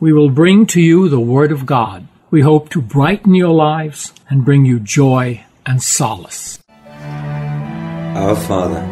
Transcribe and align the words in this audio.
we 0.00 0.12
will 0.12 0.30
bring 0.30 0.64
to 0.64 0.80
you 0.80 1.08
the 1.08 1.18
Word 1.18 1.50
of 1.50 1.66
God. 1.66 2.06
We 2.30 2.42
hope 2.42 2.68
to 2.70 2.80
brighten 2.80 3.34
your 3.34 3.52
lives 3.52 4.12
and 4.28 4.44
bring 4.44 4.64
you 4.64 4.78
joy 4.78 5.44
and 5.66 5.82
solace. 5.82 6.60
Our 6.78 8.36
Father, 8.36 8.82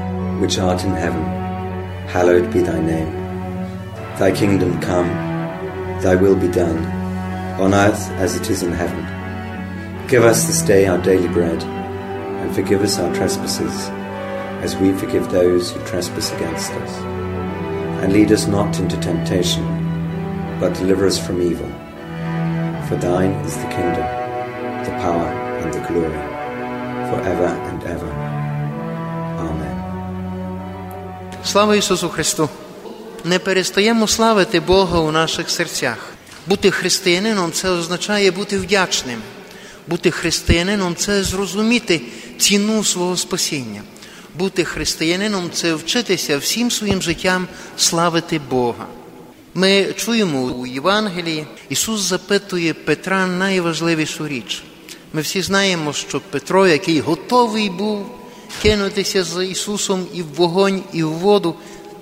which 0.41 0.59
art 0.59 0.83
in 0.83 0.91
heaven, 0.91 1.23
hallowed 2.09 2.52
be 2.52 2.61
thy 2.61 2.80
name. 2.80 3.12
Thy 4.19 4.33
kingdom 4.33 4.80
come, 4.80 5.09
thy 6.02 6.16
will 6.16 6.34
be 6.34 6.48
done, 6.48 6.84
on 7.61 7.73
earth 7.73 8.11
as 8.12 8.34
it 8.34 8.50
is 8.50 8.64
in 8.64 8.73
heaven. 8.73 10.09
Give 10.09 10.25
us 10.25 10.47
this 10.47 10.62
day 10.62 10.86
our 10.86 10.98
daily 10.98 11.28
bread, 11.28 11.62
and 11.62 12.55
forgive 12.55 12.83
us 12.83 12.98
our 12.98 13.14
trespasses, 13.14 13.88
as 14.62 14.77
we 14.77 14.92
forgive 14.92 15.30
those 15.30 15.70
who 15.70 15.84
trespass 15.84 16.33
against 16.33 16.73
us. 16.73 16.97
And 18.02 18.12
lead 18.12 18.33
us 18.33 18.47
not 18.47 18.78
into 18.80 18.97
temptation, 19.00 19.64
but 20.60 20.74
deliver 20.74 21.06
us 21.06 21.19
from 21.19 21.42
evil. 21.42 21.70
For 22.88 22.97
thine 22.97 23.33
is 23.47 23.56
the 23.56 23.69
kingdom, 23.77 24.06
the 24.87 24.95
power, 25.05 25.28
and 25.62 25.69
the 25.77 25.83
glory, 25.89 26.22
forever 27.11 27.50
and 27.70 27.81
ever. 27.84 28.12
Amen. 29.39 29.77
Слава 31.44 31.77
Ісусу 31.77 32.08
Христу! 32.08 32.48
Не 33.25 33.39
перестаємо 33.39 34.06
славити 34.06 34.61
Бога 34.61 35.00
у 35.00 35.11
наших 35.11 35.50
серцях. 35.50 36.12
Бути 36.47 36.70
християнином 36.70 37.53
це 37.53 37.70
означає 37.70 38.31
бути 38.31 38.59
вдячним. 38.59 39.22
Бути 39.86 40.11
християнином 40.11 40.97
це 40.97 41.22
зрозуміти 41.22 42.00
ціну 42.38 42.84
свого 42.84 43.16
спасіння. 43.16 43.83
Бути 44.34 44.64
християнином 44.64 45.50
це 45.53 45.75
вчитися 45.75 46.38
всім 46.38 46.70
своїм 46.70 47.03
життям 47.03 47.48
славити 47.77 48.41
Бога. 48.50 48.86
Ми 49.57 49.93
чуємо 49.97 50.43
у 50.43 50.67
Євангелії, 50.67 51.47
Ісус 51.69 52.01
запитує 52.01 52.75
Петра 52.75 53.27
найважливішу 53.27 54.29
річ. 54.29 54.62
Ми 55.12 55.21
всі 55.21 55.43
знаємо, 55.43 55.93
що 55.93 56.21
Петро, 56.31 56.67
який 56.67 57.01
готовий 57.01 57.71
був 57.71 58.07
кинутися 58.62 59.25
з 59.25 59.45
Ісусом 59.45 60.07
і 60.15 60.23
в 60.23 60.34
вогонь, 60.34 60.83
і 60.93 61.03
в 61.03 61.11
воду, 61.11 61.55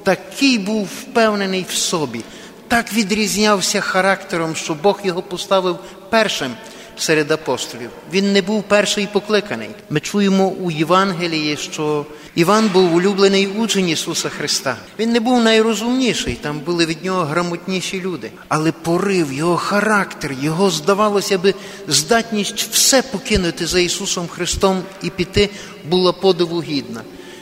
такий 0.03 0.59
був 0.59 0.85
впевнений 0.85 1.67
в 1.69 1.75
собі, 1.75 2.21
так 2.69 2.93
відрізнявся 2.93 3.81
характером, 3.81 4.57
що 4.57 4.75
Бог 4.75 5.01
його 5.05 5.23
поставив 5.23 5.79
першим 6.11 6.55
серед 6.98 7.31
апостолів. 7.31 7.91
Він 8.12 8.33
не 8.33 8.42
був 8.42 8.62
перший 8.62 9.06
покликаний. 9.06 9.69
Ми 9.91 10.00
чуємо 10.00 10.48
у 10.48 10.70
Євангелії, 10.70 11.56
що 11.56 12.06
Іван 12.34 12.69
був 12.69 12.95
улюблений 12.95 13.47
учень 13.47 13.89
Ісуса 13.89 14.28
Христа. 14.28 14.77
Він 14.98 15.12
не 15.12 15.20
був 15.20 15.42
найрозумніший, 15.42 16.34
там 16.34 16.61
були 16.61 16.86
від 16.86 17.05
нього 17.05 17.25
грамотніші 17.25 18.01
люди. 18.01 18.31
Але 18.48 18.73
порив, 18.73 19.33
його 19.33 19.56
характер, 19.56 20.34
його, 20.41 20.70
здавалося 20.70 21.39
би, 21.39 21.55
здатність 21.89 22.69
все 22.73 23.03
покинути 23.03 23.67
за 23.67 23.81
Ісусом 23.81 24.29
Христом 24.29 24.83
і 25.03 25.11
піти 25.11 25.51
була 25.89 26.12
подиву 26.12 26.62
гідна. 26.62 27.01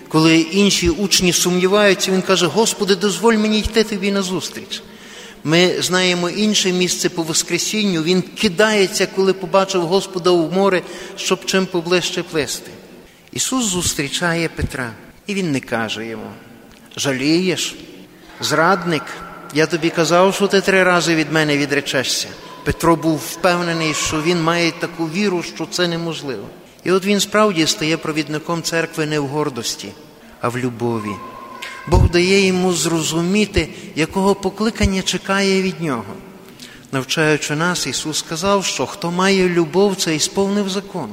Коли 0.09 0.38
інші 0.38 0.91
учні 0.91 1.32
сумніваються, 1.32 2.10
він 2.12 2.22
каже: 2.22 2.47
Господи, 2.47 2.97
дозволь 2.97 3.34
мені 3.34 3.59
йти 3.59 3.84
тобі 3.84 4.12
назустріч. 4.12 4.82
Ми 5.44 5.82
знаємо 5.82 6.30
інше 6.30 6.72
місце 6.72 7.08
по 7.08 7.22
Воскресінню. 7.22 8.03
Він 8.03 8.22
кидається, 8.22 9.06
коли 9.06 9.32
побачив 9.32 9.86
Господа 9.86 10.30
у 10.30 10.50
море, 10.50 10.82
щоб 11.16 11.44
чим 11.44 11.66
поближче 11.66 12.22
плисти. 12.22 12.70
Ісус 13.32 13.64
зустрічає 13.64 14.48
Петра, 14.48 14.91
і 15.26 15.34
Він 15.34 15.53
не 15.53 15.60
каже 15.60 16.06
йому: 16.06 16.30
жалієш, 16.97 17.75
зрадник, 18.41 19.03
я 19.54 19.66
тобі 19.66 19.91
казав, 19.91 20.34
що 20.34 20.47
ти 20.47 20.60
три 20.60 20.82
рази 20.82 21.14
від 21.14 21.32
мене 21.32 21.56
відречешся. 21.56 22.28
Петро 22.64 22.97
був 22.97 23.16
впевнений, 23.16 23.94
що 23.94 24.22
він 24.22 24.42
має 24.42 24.70
таку 24.70 25.06
віру, 25.06 25.42
що 25.42 25.66
це 25.66 25.88
неможливо. 25.88 26.47
І 26.84 26.92
от 26.92 27.04
він 27.04 27.20
справді 27.20 27.66
стає 27.66 27.97
провідником 27.97 28.62
церкви 28.62 29.06
не 29.06 29.20
в 29.20 29.26
гордості, 29.26 29.88
а 30.41 30.48
в 30.48 30.59
любові. 30.59 31.10
Бог 31.87 32.10
дає 32.10 32.47
йому 32.47 32.72
зрозуміти, 32.72 33.69
якого 33.97 34.34
покликання 34.34 35.03
чекає 35.03 35.62
від 35.62 35.81
нього. 35.81 36.15
Навчаючи 36.93 37.56
нас, 37.56 37.87
Ісус 37.87 38.19
сказав, 38.19 38.65
що 38.65 38.87
хто 38.87 39.10
має 39.10 39.48
любов, 39.48 39.97
це 39.97 40.19
сповнив 40.19 40.69
закон. 40.69 41.09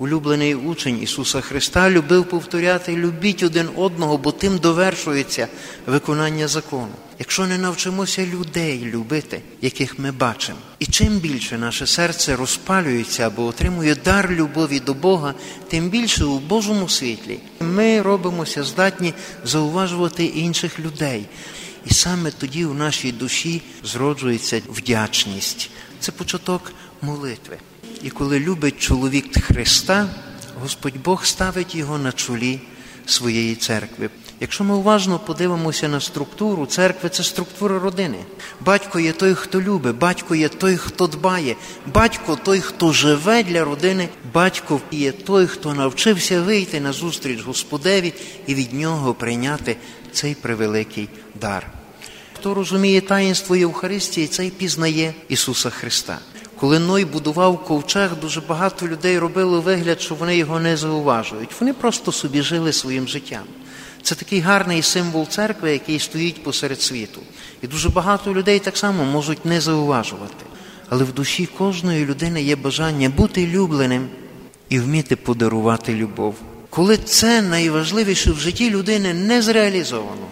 Улюблений 0.00 0.54
учень 0.54 1.02
Ісуса 1.02 1.40
Христа 1.40 1.90
любив 1.90 2.24
повторяти 2.24 2.96
любіть 2.96 3.42
один 3.42 3.68
одного, 3.76 4.18
бо 4.18 4.32
тим 4.32 4.58
довершується 4.58 5.48
виконання 5.86 6.48
закону. 6.48 6.92
Якщо 7.18 7.46
не 7.46 7.58
навчимося 7.58 8.26
людей 8.26 8.84
любити, 8.84 9.40
яких 9.60 9.98
ми 9.98 10.12
бачимо, 10.12 10.58
і 10.78 10.86
чим 10.86 11.18
більше 11.18 11.58
наше 11.58 11.86
серце 11.86 12.36
розпалюється 12.36 13.26
або 13.26 13.44
отримує 13.44 13.94
дар 13.94 14.30
любові 14.30 14.80
до 14.80 14.94
Бога, 14.94 15.34
тим 15.68 15.88
більше 15.88 16.24
у 16.24 16.38
Божому 16.38 16.88
світлі 16.88 17.38
ми 17.60 18.02
робимося 18.02 18.64
здатні 18.64 19.14
зауважувати 19.44 20.24
інших 20.24 20.80
людей. 20.80 21.24
І 21.86 21.94
саме 21.94 22.30
тоді 22.30 22.64
у 22.64 22.74
нашій 22.74 23.12
душі 23.12 23.62
зроджується 23.84 24.62
вдячність. 24.68 25.70
Це 26.00 26.12
початок 26.12 26.72
молитви. 27.02 27.58
І 28.02 28.10
коли 28.10 28.40
любить 28.40 28.78
чоловік 28.78 29.44
Христа, 29.44 30.08
Господь 30.62 31.02
Бог 31.04 31.26
ставить 31.26 31.74
його 31.74 31.98
на 31.98 32.12
чолі 32.12 32.60
своєї 33.06 33.54
церкви. 33.54 34.10
Якщо 34.40 34.64
ми 34.64 34.74
уважно 34.74 35.18
подивимося 35.18 35.88
на 35.88 36.00
структуру 36.00 36.66
церкви, 36.66 37.08
це 37.08 37.24
структура 37.24 37.78
родини. 37.78 38.18
Батько 38.60 39.00
є 39.00 39.12
той, 39.12 39.34
хто 39.34 39.62
любить, 39.62 39.96
батько 39.96 40.34
є 40.34 40.48
той, 40.48 40.76
хто 40.76 41.06
дбає, 41.06 41.56
батько 41.86 42.36
той, 42.36 42.60
хто 42.60 42.92
живе 42.92 43.42
для 43.42 43.64
родини, 43.64 44.08
батько 44.34 44.80
є 44.90 45.12
той, 45.12 45.46
хто 45.46 45.74
навчився 45.74 46.42
вийти 46.42 46.80
на 46.80 46.92
зустріч 46.92 47.42
Господеві 47.42 48.14
і 48.46 48.54
від 48.54 48.72
нього 48.72 49.14
прийняти 49.14 49.76
цей 50.12 50.34
превеликий 50.34 51.08
дар. 51.40 51.79
Хто 52.40 52.54
розуміє 52.54 53.00
таїнство 53.00 53.56
Євхаристії, 53.56 54.26
цей 54.26 54.50
пізнає 54.50 55.14
Ісуса 55.28 55.70
Христа. 55.70 56.18
Коли 56.56 56.78
Ной 56.78 57.04
будував 57.04 57.64
ковчег, 57.64 58.10
дуже 58.20 58.40
багато 58.40 58.88
людей 58.88 59.18
робили 59.18 59.60
вигляд, 59.60 60.00
що 60.00 60.14
вони 60.14 60.36
його 60.36 60.60
не 60.60 60.76
зауважують. 60.76 61.50
Вони 61.60 61.72
просто 61.72 62.12
собі 62.12 62.42
жили 62.42 62.72
своїм 62.72 63.08
життям. 63.08 63.42
Це 64.02 64.14
такий 64.14 64.40
гарний 64.40 64.82
символ 64.82 65.28
церкви, 65.28 65.72
який 65.72 65.98
стоїть 65.98 66.42
посеред 66.42 66.82
світу. 66.82 67.20
І 67.62 67.66
дуже 67.66 67.88
багато 67.88 68.34
людей 68.34 68.58
так 68.58 68.76
само 68.76 69.04
можуть 69.04 69.44
не 69.44 69.60
зауважувати. 69.60 70.44
Але 70.88 71.04
в 71.04 71.12
душі 71.12 71.46
кожної 71.46 72.06
людини 72.06 72.42
є 72.42 72.56
бажання 72.56 73.08
бути 73.08 73.46
любленим 73.46 74.08
і 74.68 74.78
вміти 74.78 75.16
подарувати 75.16 75.94
любов. 75.94 76.34
Коли 76.70 76.96
це 76.96 77.42
найважливіше 77.42 78.32
в 78.32 78.38
житті 78.38 78.70
людини 78.70 79.14
не 79.14 79.42
зреалізовано, 79.42 80.26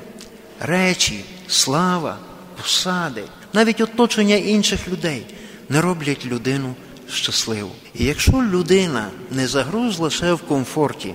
речі, 0.61 1.25
слава, 1.49 2.19
посади, 2.63 3.23
навіть 3.53 3.81
оточення 3.81 4.37
інших 4.37 4.89
людей 4.89 5.27
не 5.69 5.81
роблять 5.81 6.27
людину 6.27 6.75
щасливу. 7.11 7.71
І 7.95 8.05
якщо 8.05 8.33
людина 8.33 9.07
не 9.31 9.47
загрузла 9.47 10.11
ще 10.11 10.33
в 10.33 10.41
комфорті, 10.41 11.15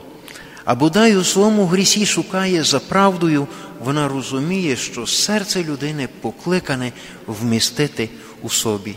а 0.65 0.75
бодай 0.75 1.18
у 1.18 1.24
своєму 1.24 1.65
грісі 1.65 2.06
шукає 2.06 2.63
за 2.63 2.80
правдою, 2.80 3.47
вона 3.80 4.07
розуміє, 4.07 4.75
що 4.75 5.07
серце 5.07 5.63
людини 5.63 6.09
покликане 6.21 6.91
вмістити 7.27 8.09
у 8.41 8.50
собі 8.50 8.95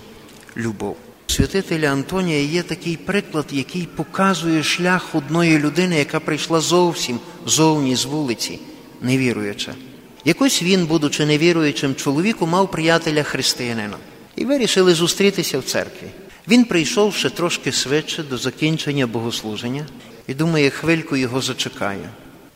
любов. 0.57 0.97
Святителя 1.27 1.93
Антонія 1.93 2.43
є 2.43 2.63
такий 2.63 2.97
приклад, 2.97 3.47
який 3.51 3.89
показує 3.97 4.63
шлях 4.63 5.15
одної 5.15 5.59
людини, 5.59 5.99
яка 5.99 6.21
прийшла 6.21 6.61
зовсім 6.61 7.19
зовні 7.47 7.97
з 7.97 8.05
вулиці, 8.05 8.59
невіруюча. 9.01 9.75
Якось 10.27 10.63
він, 10.63 10.87
будучи 10.87 11.27
невіруючим 11.27 11.95
чоловіком, 11.95 12.51
мав 12.51 12.71
приятеля 12.71 13.23
християнина 13.23 13.97
і 14.37 14.45
вирішили 14.45 14.95
зустрітися 14.95 15.59
в 15.59 15.63
церкві. 15.63 16.07
Він 16.49 16.65
прийшов 16.65 17.15
ще 17.15 17.31
трошки 17.31 17.73
швидше 17.73 18.23
до 18.23 18.39
закінчення 18.39 19.07
богослуження 19.07 19.87
і 20.29 20.35
думає, 20.35 20.71
хвильку 20.71 21.17
його 21.17 21.41
зачекаю. 21.41 22.09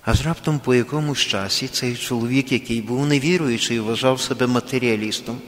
Аж 0.04 0.26
раптом 0.26 0.58
по 0.58 0.74
якомусь 0.74 1.18
часі 1.18 1.68
цей 1.68 1.96
чоловік, 1.96 2.52
який 2.52 2.82
був 2.82 3.06
невіруючий, 3.06 3.80
вважав 3.80 4.20
себе 4.20 4.46
матеріалістом, 4.46 5.38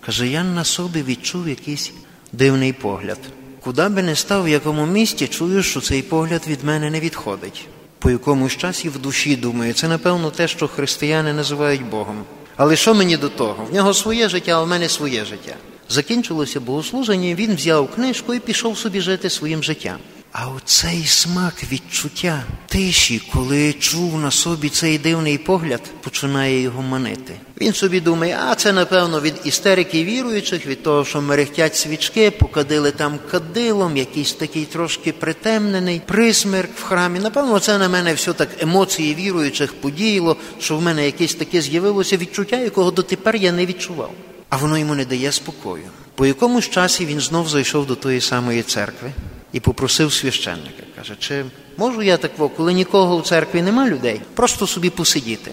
Каже, 0.00 0.28
я 0.28 0.44
на 0.44 0.64
собі 0.64 1.02
відчув 1.02 1.48
якийсь 1.48 1.92
дивний 2.32 2.72
погляд. 2.72 3.18
Куди 3.60 3.88
би 3.88 4.02
не 4.02 4.16
став, 4.16 4.44
в 4.44 4.48
якому 4.48 4.86
місті, 4.86 5.26
чую, 5.26 5.62
що 5.62 5.80
цей 5.80 6.02
погляд 6.02 6.42
від 6.46 6.64
мене 6.64 6.90
не 6.90 7.00
відходить. 7.00 7.68
По 8.06 8.10
якомусь 8.10 8.56
часі 8.56 8.88
в 8.88 8.98
душі 8.98 9.36
думаю, 9.36 9.72
це 9.72 9.88
напевно 9.88 10.30
те, 10.30 10.48
що 10.48 10.68
християни 10.68 11.32
називають 11.32 11.84
Богом. 11.84 12.24
Але 12.56 12.76
що 12.76 12.94
мені 12.94 13.16
до 13.16 13.28
того? 13.28 13.64
В 13.70 13.74
нього 13.74 13.94
своє 13.94 14.28
життя, 14.28 14.52
а 14.52 14.62
в 14.62 14.68
мене 14.68 14.88
своє 14.88 15.24
життя. 15.24 15.54
Закінчилося 15.88 16.60
богослуження, 16.60 17.34
він 17.34 17.54
взяв 17.54 17.90
книжку 17.94 18.34
і 18.34 18.40
пішов 18.40 18.78
собі 18.78 19.00
жити 19.00 19.30
своїм 19.30 19.62
життям. 19.62 19.96
А 20.38 20.48
оцей 20.48 21.04
смак 21.06 21.54
відчуття 21.72 22.44
тиші, 22.66 23.22
коли 23.32 23.72
чув 23.72 24.20
на 24.20 24.30
собі 24.30 24.68
цей 24.68 24.98
дивний 24.98 25.38
погляд, 25.38 25.80
починає 26.00 26.60
його 26.60 26.82
манити. 26.82 27.34
Він 27.60 27.72
собі 27.72 28.00
думає, 28.00 28.38
а 28.46 28.54
це 28.54 28.72
напевно 28.72 29.20
від 29.20 29.34
істерики 29.44 30.04
віруючих, 30.04 30.66
від 30.66 30.82
того, 30.82 31.04
що 31.04 31.20
мерехтять 31.20 31.76
свічки, 31.76 32.30
покадили 32.30 32.90
там 32.90 33.18
кадилом, 33.30 33.96
якийсь 33.96 34.32
такий 34.32 34.64
трошки 34.64 35.12
притемнений 35.12 36.02
присмерк 36.06 36.70
в 36.76 36.82
храмі. 36.82 37.18
Напевно, 37.18 37.58
це 37.58 37.78
на 37.78 37.88
мене 37.88 38.14
все 38.14 38.32
так 38.32 38.48
емоції 38.62 39.14
віруючих 39.14 39.74
подіяло, 39.80 40.36
що 40.60 40.76
в 40.76 40.82
мене 40.82 41.06
якесь 41.06 41.34
таке 41.34 41.60
з'явилося 41.60 42.16
відчуття, 42.16 42.56
якого 42.56 42.90
дотепер 42.90 43.36
я 43.36 43.52
не 43.52 43.66
відчував. 43.66 44.10
А 44.48 44.56
воно 44.56 44.78
йому 44.78 44.94
не 44.94 45.04
дає 45.04 45.32
спокою. 45.32 45.84
По 46.14 46.26
якомусь 46.26 46.70
часі 46.70 47.06
він 47.06 47.20
знов 47.20 47.48
зайшов 47.48 47.86
до 47.86 47.94
тої 47.94 48.20
самої 48.20 48.62
церкви 48.62 49.12
і 49.56 49.60
попросив 49.60 50.12
священника. 50.12 50.82
Каже, 50.96 51.16
чи 51.18 51.44
можу 51.76 52.02
я 52.02 52.16
так, 52.16 52.32
коли 52.56 52.72
нікого 52.72 53.18
в 53.18 53.22
церкві 53.22 53.62
нема 53.62 53.88
людей, 53.88 54.20
просто 54.34 54.66
собі 54.66 54.90
посидіти. 54.90 55.52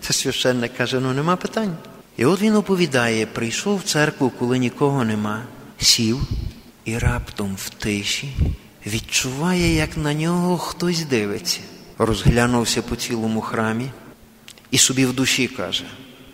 Це 0.00 0.12
священник 0.12 0.76
каже, 0.76 1.00
ну 1.00 1.12
нема 1.12 1.36
питань. 1.36 1.76
І 2.16 2.24
от 2.24 2.40
він 2.40 2.56
оповідає, 2.56 3.26
прийшов 3.26 3.78
в 3.78 3.82
церкву, 3.82 4.32
коли 4.38 4.58
нікого 4.58 5.04
нема, 5.04 5.42
сів 5.78 6.20
і 6.84 6.98
раптом 6.98 7.56
в 7.56 7.70
тиші 7.70 8.28
відчуває, 8.86 9.74
як 9.74 9.96
на 9.96 10.14
нього 10.14 10.58
хтось 10.58 11.04
дивиться. 11.04 11.60
Розглянувся 11.98 12.82
по 12.82 12.96
цілому 12.96 13.40
храмі 13.40 13.90
і 14.70 14.78
собі 14.78 15.06
в 15.06 15.12
душі 15.12 15.48
каже: 15.48 15.84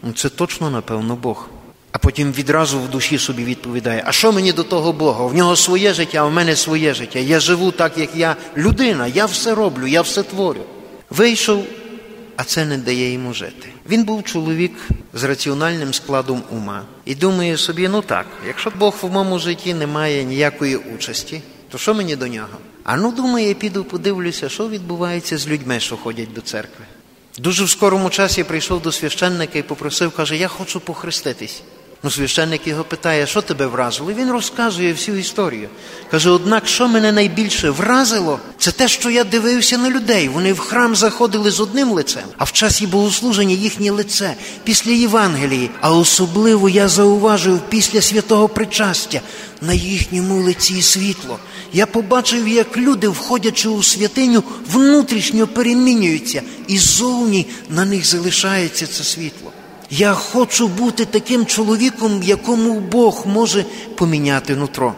ну 0.02 0.12
це 0.12 0.28
точно, 0.28 0.70
напевно, 0.70 1.16
Бог. 1.16 1.49
А 1.94 1.99
потім 1.99 2.32
відразу 2.32 2.81
в 2.81 2.88
душі 2.88 3.19
собі 3.19 3.44
відповідає: 3.44 4.02
а 4.06 4.12
що 4.12 4.32
мені 4.32 4.52
до 4.52 4.62
того 4.62 4.93
Бога? 4.93 5.26
В 5.26 5.35
нього 5.35 5.56
своє 5.56 5.94
життя, 5.94 6.19
а 6.19 6.25
в 6.25 6.32
мене 6.32 6.56
своє 6.56 6.94
життя. 6.94 7.19
Я 7.19 7.41
живу 7.41 7.70
так, 7.70 7.99
як 7.99 8.17
я 8.17 8.37
людина, 8.56 9.06
я 9.06 9.26
все 9.26 9.55
роблю, 9.55 9.87
я 9.87 10.02
все 10.02 10.23
творю. 10.23 10.61
Вийшов, 11.11 11.64
а 12.37 12.44
це 12.44 12.64
не 12.64 12.79
дає 12.79 13.12
йому 13.12 13.35
жити. 13.35 13.69
Він 13.88 14.05
був 14.05 14.25
чоловік 14.25 14.73
з 15.12 15.25
раціональним 15.25 15.94
складом 15.94 16.43
ума 16.50 16.82
і 17.05 17.14
думає 17.14 17.56
собі: 17.56 17.88
ну 17.88 18.02
так, 18.02 18.26
якщо 18.47 18.73
Бог 18.79 18.94
в 19.02 19.11
моєму 19.11 19.38
житті 19.38 19.75
не 19.75 19.87
має 19.87 20.25
ніякої 20.25 20.76
участі, 20.76 21.43
то 21.69 21.79
що 21.79 21.94
мені 21.94 22.17
до 22.17 22.26
нього? 22.26 22.58
А 22.85 22.97
ну 22.97 23.12
думає, 23.12 23.55
піду 23.55 23.85
подивлюся, 23.85 24.49
що 24.49 24.69
відбувається 24.69 25.38
з 25.38 25.49
людьми, 25.49 25.81
що 25.81 25.97
ходять 25.97 26.32
до 26.32 26.40
церкви. 26.40 26.85
Дуже 27.38 27.64
в 27.64 27.70
скорому 27.70 28.11
часі 28.11 28.44
прийшов 28.44 28.82
до 28.82 28.93
священника 28.93 29.58
і 29.58 29.62
попросив, 29.62 30.11
каже, 30.11 30.37
я 30.37 30.49
хочу 30.49 30.81
похреститись. 30.81 31.62
Ну, 32.04 32.10
священник 32.10 32.66
його 32.66 32.84
питає, 32.84 33.26
що 33.26 33.42
тебе 33.42 33.66
вразило? 33.66 34.10
І 34.10 34.14
він 34.14 34.30
розказує 34.30 34.92
всю 34.92 35.18
історію. 35.18 35.68
Каже, 36.10 36.30
однак, 36.30 36.66
що 36.68 36.88
мене 36.88 37.12
найбільше 37.12 37.70
вразило, 37.70 38.38
це 38.58 38.72
те, 38.72 38.88
що 38.88 39.10
я 39.10 39.24
дивився 39.24 39.78
на 39.78 39.90
людей. 39.90 40.28
Вони 40.28 40.52
в 40.52 40.58
храм 40.58 40.96
заходили 40.96 41.50
з 41.50 41.60
одним 41.60 41.90
лицем, 41.90 42.22
а 42.38 42.44
в 42.44 42.52
часі 42.52 42.86
богослуження 42.86 43.54
їхнє 43.54 43.90
лице 43.90 44.34
після 44.64 44.90
Євангелії. 44.90 45.70
А 45.80 45.92
особливо 45.92 46.68
я 46.68 46.88
зауважив 46.88 47.60
після 47.68 48.00
святого 48.00 48.48
причастя 48.48 49.20
на 49.60 49.72
їхньому 49.72 50.42
лиці 50.42 50.82
світло. 50.82 51.38
Я 51.72 51.86
побачив, 51.86 52.48
як 52.48 52.76
люди, 52.76 53.08
входячи 53.08 53.68
у 53.68 53.82
святиню, 53.82 54.42
внутрішньо 54.72 55.46
перемінюються, 55.46 56.42
і 56.66 56.78
ззовні 56.78 57.46
на 57.68 57.84
них 57.84 58.06
залишається 58.06 58.86
це 58.86 59.04
світло. 59.04 59.52
Я 59.96 60.14
хочу 60.14 60.69
бути 60.69 61.05
таким 61.05 61.46
чоловіком, 61.46 62.23
якому 62.23 62.81
Бог 62.81 63.26
може 63.26 63.64
поміняти 63.94 64.56
нутро. 64.56 64.94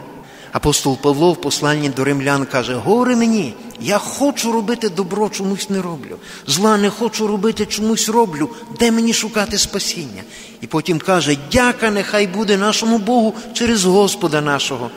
Апостол 0.51 0.97
Павло 0.97 1.33
в 1.33 1.41
посланні 1.41 1.89
до 1.89 2.03
римлян 2.03 2.45
каже: 2.45 2.75
Горе 2.75 3.15
мені, 3.15 3.53
я 3.81 3.97
хочу 3.97 4.51
робити 4.51 4.89
добро, 4.89 5.29
чомусь 5.29 5.69
не 5.69 5.81
роблю. 5.81 6.17
Зла 6.47 6.77
не 6.77 6.89
хочу 6.89 7.27
робити, 7.27 7.65
чомусь 7.65 8.09
роблю, 8.09 8.49
де 8.79 8.91
мені 8.91 9.13
шукати 9.13 9.57
спасіння. 9.57 10.23
І 10.61 10.67
потім 10.67 10.99
каже: 10.99 11.37
Дяка 11.51 11.91
нехай 11.91 12.27
буде 12.27 12.57
нашому 12.57 12.97
Богу 12.97 13.33
через 13.53 13.85
Господа 13.85 14.41
нашого 14.41 14.89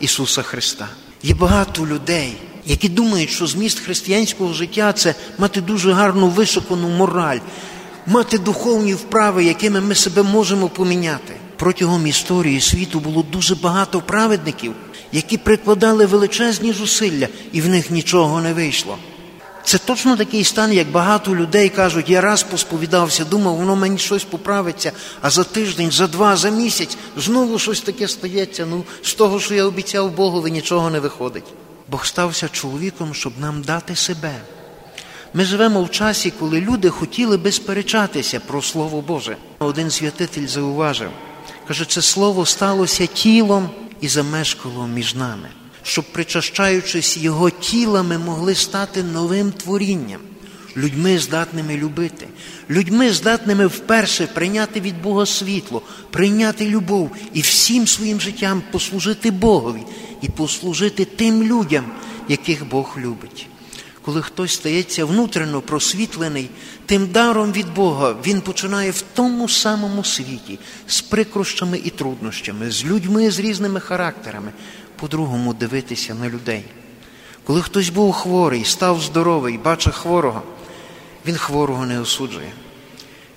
Ісуса 0.00 0.42
Христа. 0.42 0.88
Є 1.22 1.34
багато 1.34 1.86
людей, 1.86 2.36
які 2.66 2.88
думають, 2.88 3.30
що 3.30 3.46
зміст 3.46 3.78
християнського 3.78 4.52
життя 4.52 4.92
це 4.92 5.14
мати 5.38 5.60
дуже 5.60 5.92
гарну 5.92 6.28
вишукану 6.28 6.88
мораль 6.88 7.38
мати 8.06 8.38
духовні 8.38 8.94
вправи, 8.94 9.44
якими 9.44 9.80
ми 9.80 9.94
себе 9.94 10.22
можемо 10.22 10.68
поміняти. 10.68 11.34
Протягом 11.56 12.06
історії 12.06 12.60
світу 12.60 13.00
було 13.00 13.22
дуже 13.22 13.54
багато 13.54 14.00
праведників, 14.00 14.72
які 15.12 15.38
прикладали 15.38 16.06
величезні 16.06 16.72
зусилля, 16.72 17.28
і 17.52 17.60
в 17.60 17.68
них 17.68 17.90
нічого 17.90 18.40
не 18.40 18.52
вийшло. 18.52 18.98
Це 19.64 19.78
точно 19.78 20.16
такий 20.16 20.44
стан, 20.44 20.72
як 20.72 20.90
багато 20.90 21.36
людей 21.36 21.68
кажуть, 21.68 22.10
я 22.10 22.20
раз 22.20 22.42
посповідався, 22.42 23.24
думав, 23.24 23.56
воно 23.56 23.76
мені 23.76 23.98
щось 23.98 24.24
поправиться, 24.24 24.92
а 25.22 25.30
за 25.30 25.44
тиждень, 25.44 25.90
за 25.90 26.06
два, 26.06 26.36
за 26.36 26.50
місяць 26.50 26.96
знову 27.16 27.58
щось 27.58 27.80
таке 27.80 28.08
стається. 28.08 28.66
Ну, 28.70 28.84
з 29.02 29.14
того, 29.14 29.40
що 29.40 29.54
я 29.54 29.64
обіцяв 29.64 30.10
Богові, 30.10 30.50
нічого 30.50 30.90
не 30.90 31.00
виходить. 31.00 31.44
Бог 31.88 32.06
стався 32.06 32.48
чоловіком, 32.48 33.14
щоб 33.14 33.32
нам 33.40 33.62
дати 33.62 33.96
себе. 33.96 34.34
Ми 35.36 35.44
живемо 35.44 35.82
в 35.82 35.90
часі, 35.90 36.32
коли 36.38 36.60
люди 36.60 36.90
хотіли 36.90 37.36
би 37.36 37.52
сперечатися 37.52 38.40
про 38.40 38.62
Слово 38.62 39.00
Боже. 39.00 39.36
Один 39.58 39.90
святитель 39.90 40.46
зауважив, 40.46 41.10
каже, 41.68 41.84
це 41.84 42.02
слово 42.02 42.46
сталося 42.46 43.06
тілом 43.06 43.70
і 44.00 44.08
замешкало 44.08 44.86
між 44.86 45.14
нами, 45.14 45.48
щоб, 45.82 46.04
причащаючись 46.12 47.16
його 47.16 47.50
тілами, 47.50 48.18
могли 48.18 48.54
стати 48.54 49.02
новим 49.02 49.52
творінням, 49.52 50.20
людьми 50.76 51.18
здатними 51.18 51.76
любити, 51.76 52.28
людьми 52.70 53.12
здатними 53.12 53.66
вперше 53.66 54.26
прийняти 54.26 54.80
від 54.80 55.02
Бога 55.02 55.26
світло, 55.26 55.82
прийняти 56.10 56.66
любов 56.66 57.10
і 57.32 57.40
всім 57.40 57.86
своїм 57.86 58.20
життям 58.20 58.62
послужити 58.72 59.30
Богові 59.30 59.82
і 60.22 60.28
послужити 60.28 61.04
тим 61.04 61.42
людям, 61.42 61.84
яких 62.28 62.68
Бог 62.68 62.96
любить 62.98 63.48
коли 64.04 64.22
хтось 64.22 64.54
стається 64.54 65.04
внутрішньо 65.04 65.60
просвітлений, 65.60 66.50
тим 66.86 67.06
даром 67.06 67.52
від 67.52 67.74
Бога 67.74 68.14
він 68.26 68.40
починає 68.40 68.90
в 68.90 69.02
тому 69.14 69.48
самому 69.48 70.04
світі 70.04 70.58
з 70.86 71.00
прикрощами 71.00 71.80
і 71.84 71.90
труднощами, 71.90 72.70
з 72.70 72.84
людьми 72.84 73.30
з 73.30 73.38
різними 73.38 73.80
характерами, 73.80 74.52
по-другому 74.96 75.54
дивитися 75.54 76.14
на 76.14 76.28
людей. 76.28 76.64
Коли 77.44 77.62
хтось 77.62 77.88
був 77.88 78.12
хворий, 78.12 78.64
став 78.64 79.00
здоровий, 79.00 79.58
бачить 79.58 79.94
хворого, 79.94 80.42
він 81.26 81.36
хворого 81.36 81.86
не 81.86 82.00
осуджує. 82.00 82.52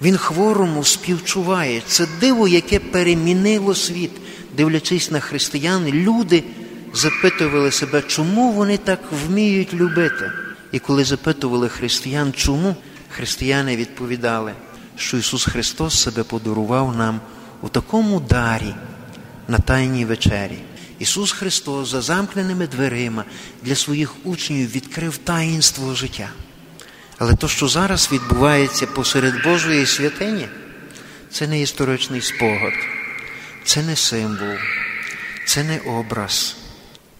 Він 0.02 0.18
хворому 0.18 0.84
співчуває. 0.84 1.82
Це 1.88 2.08
диво, 2.20 2.48
яке 2.48 2.80
перемінило 2.80 3.76
світ, 3.76 4.12
дивлячись 4.58 5.12
на 5.12 5.20
християн, 5.20 5.88
люди 5.88 6.44
запитували 6.94 7.72
себе, 7.72 8.02
чому 8.02 8.52
вони 8.52 8.78
так 8.78 9.00
вміють 9.26 9.74
любити. 9.74 10.32
І 10.72 10.80
коли 10.80 11.04
запитували 11.04 11.70
християн, 11.70 12.34
чому, 12.34 12.76
християни 13.10 13.76
відповідали, 13.76 14.54
що 14.96 15.18
Ісус 15.18 15.46
Христос 15.46 16.02
себе 16.02 16.24
подарував 16.24 16.96
нам 16.96 17.22
у 17.62 17.70
такому 17.70 18.20
дарі 18.20 18.76
на 19.48 19.58
Тайній 19.60 20.06
вечері. 20.06 20.60
Ісус 21.00 21.32
Христос 21.32 21.90
за 21.90 22.02
замкненими 22.02 22.68
дверима 22.68 23.26
для 23.64 23.76
своїх 23.76 24.26
учнів 24.26 24.72
відкрив 24.72 25.18
таїнство 25.18 25.96
життя. 25.96 26.30
Але 27.18 27.36
то, 27.36 27.48
що 27.48 27.68
зараз 27.68 28.10
відбувається 28.12 28.88
посеред 28.88 29.44
Божої 29.44 29.86
святині, 29.86 30.48
це 31.32 31.48
не 31.48 31.62
історичний 31.62 32.22
спогад, 32.22 32.74
це 33.64 33.84
не 33.84 33.96
символ, 33.96 34.58
це 35.48 35.64
не 35.64 35.80
образ, 35.80 36.56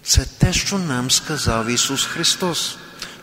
це 0.02 0.24
те, 0.38 0.52
що 0.52 0.78
нам 0.78 1.10
сказав 1.10 1.70
Ісус 1.70 2.04
Христос. 2.04 2.78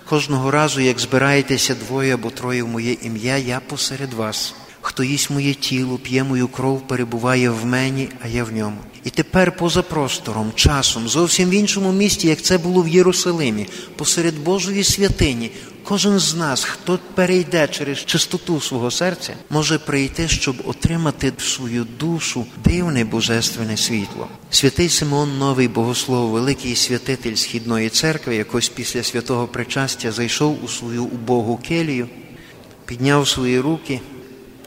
Кожного 0.10 0.52
разу, 0.52 0.82
як 0.82 1.00
збираєтеся 1.00 1.76
двоє 1.76 2.14
або 2.14 2.30
троє 2.30 2.64
в 2.64 2.68
моє 2.68 2.98
ім'я, 3.02 3.38
я 3.38 3.60
посеред 3.60 4.14
вас. 4.14 4.56
Хто 4.82 5.04
їсть 5.04 5.30
моє 5.30 5.54
тіло, 5.54 5.98
п'є 5.98 6.24
мою 6.24 6.48
кров, 6.48 6.88
перебуває 6.88 7.50
в 7.50 7.66
мені, 7.66 8.10
а 8.22 8.28
я 8.28 8.44
в 8.44 8.52
ньому. 8.52 8.78
І 9.06 9.10
тепер 9.10 9.58
поза 9.58 9.82
простором, 9.82 10.52
часом, 10.56 11.08
зовсім 11.08 11.50
в 11.50 11.54
іншому 11.54 11.92
місті, 11.92 12.28
як 12.28 12.42
це 12.42 12.58
було 12.58 12.82
в 12.82 12.88
Єрусалимі, 12.88 13.68
посеред 13.96 14.40
Божої 14.40 14.84
святині, 14.84 15.52
кожен 15.84 16.20
з 16.20 16.36
нас, 16.36 16.64
хто 16.64 17.00
перейде 17.16 17.68
через 17.68 18.06
чистоту 18.06 18.62
свого 18.62 18.92
серця, 18.92 19.34
може 19.50 19.80
прийти, 19.80 20.28
щоб 20.28 20.56
отримати 20.66 21.34
в 21.38 21.42
свою 21.42 21.88
душу 22.00 22.46
дивне 22.64 23.06
божественне 23.06 23.78
світло. 23.78 24.28
Святий 24.50 24.90
Симон, 24.90 25.38
новий 25.38 25.68
богослов, 25.68 26.30
великий 26.30 26.76
святитель 26.76 27.36
східної 27.36 27.90
церкви, 27.90 28.36
якось 28.36 28.70
після 28.70 29.04
святого 29.04 29.48
причастя 29.48 30.12
зайшов 30.12 30.64
у 30.64 30.68
свою 30.68 31.04
убогу 31.04 31.58
келію, 31.68 32.08
підняв 32.86 33.28
свої 33.28 33.60
руки 33.60 34.02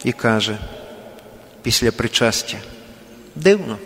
і 0.04 0.12
каже 0.12 0.59
після 1.62 1.92
причастя: 1.92 2.59
дивно. 3.37 3.78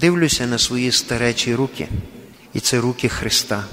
Дивлюся 0.00 0.46
на 0.46 0.58
свої 0.58 0.92
старечі 0.92 1.54
руки, 1.54 1.88
і 2.54 2.60
це 2.60 2.80
руки 2.80 3.08
Христа. 3.08 3.64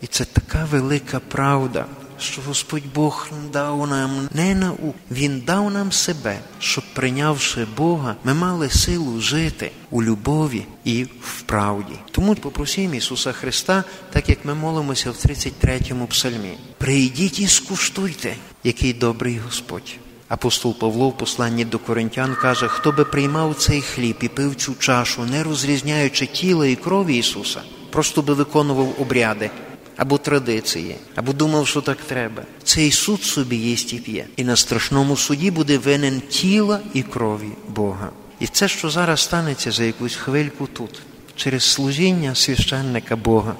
І 0.00 0.06
це 0.06 0.24
така 0.24 0.64
велика 0.64 1.20
правда, 1.20 1.86
що 2.20 2.42
Господь 2.46 2.92
Бог 2.94 3.28
дав 3.52 3.88
нам 3.88 4.28
не 4.34 4.54
науку, 4.54 4.94
Він 5.10 5.40
дав 5.46 5.70
нам 5.70 5.92
себе, 5.92 6.38
щоб, 6.58 6.84
прийнявши 6.94 7.66
Бога, 7.76 8.16
ми 8.24 8.34
мали 8.34 8.70
силу 8.70 9.20
жити 9.20 9.70
у 9.90 10.02
любові 10.02 10.66
і 10.84 11.04
в 11.04 11.42
правді. 11.42 11.94
Тому 12.10 12.34
попросимо 12.34 12.94
Ісуса 12.94 13.32
Христа, 13.32 13.84
так 14.12 14.28
як 14.28 14.44
ми 14.44 14.54
молимося 14.54 15.10
в 15.10 15.14
33-му 15.14 16.06
псальмі. 16.06 16.58
Прийдіть 16.78 17.38
і 17.38 17.46
скуштуйте, 17.46 18.36
який 18.64 18.92
добрий 18.92 19.38
Господь. 19.38 19.98
Апостол 20.28 20.74
Павло 20.74 21.08
в 21.08 21.16
посланні 21.16 21.64
до 21.64 21.78
коринтян 21.78 22.34
каже, 22.34 22.68
хто 22.68 22.92
би 22.92 23.04
приймав 23.04 23.54
цей 23.54 23.82
хліб 23.82 24.16
і 24.20 24.28
пив 24.28 24.54
цю 24.54 24.74
чашу, 24.74 25.24
не 25.24 25.42
розрізняючи 25.42 26.26
тіла 26.26 26.66
і 26.66 26.76
крові 26.76 27.16
Ісуса, 27.16 27.60
просто 27.90 28.22
би 28.22 28.34
виконував 28.34 28.94
обряди 29.00 29.50
або 29.96 30.18
традиції, 30.18 30.96
або 31.14 31.32
думав, 31.32 31.66
що 31.66 31.80
так 31.80 31.98
треба. 31.98 32.42
Цей 32.64 32.90
суд 32.90 33.22
собі 33.22 33.56
єсть 33.56 33.92
і 33.92 33.96
п'є. 33.96 34.26
І 34.36 34.44
на 34.44 34.56
страшному 34.56 35.16
суді 35.16 35.50
буде 35.50 35.78
винен 35.78 36.20
тіла 36.20 36.80
і 36.94 37.02
крові 37.02 37.48
Бога. 37.68 38.10
І 38.40 38.46
це, 38.46 38.68
що 38.68 38.90
зараз 38.90 39.20
станеться 39.20 39.70
за 39.70 39.84
якусь 39.84 40.14
хвильку 40.14 40.66
тут, 40.66 41.00
через 41.36 41.62
служіння 41.62 42.34
священника 42.34 43.16
Бога 43.16 43.54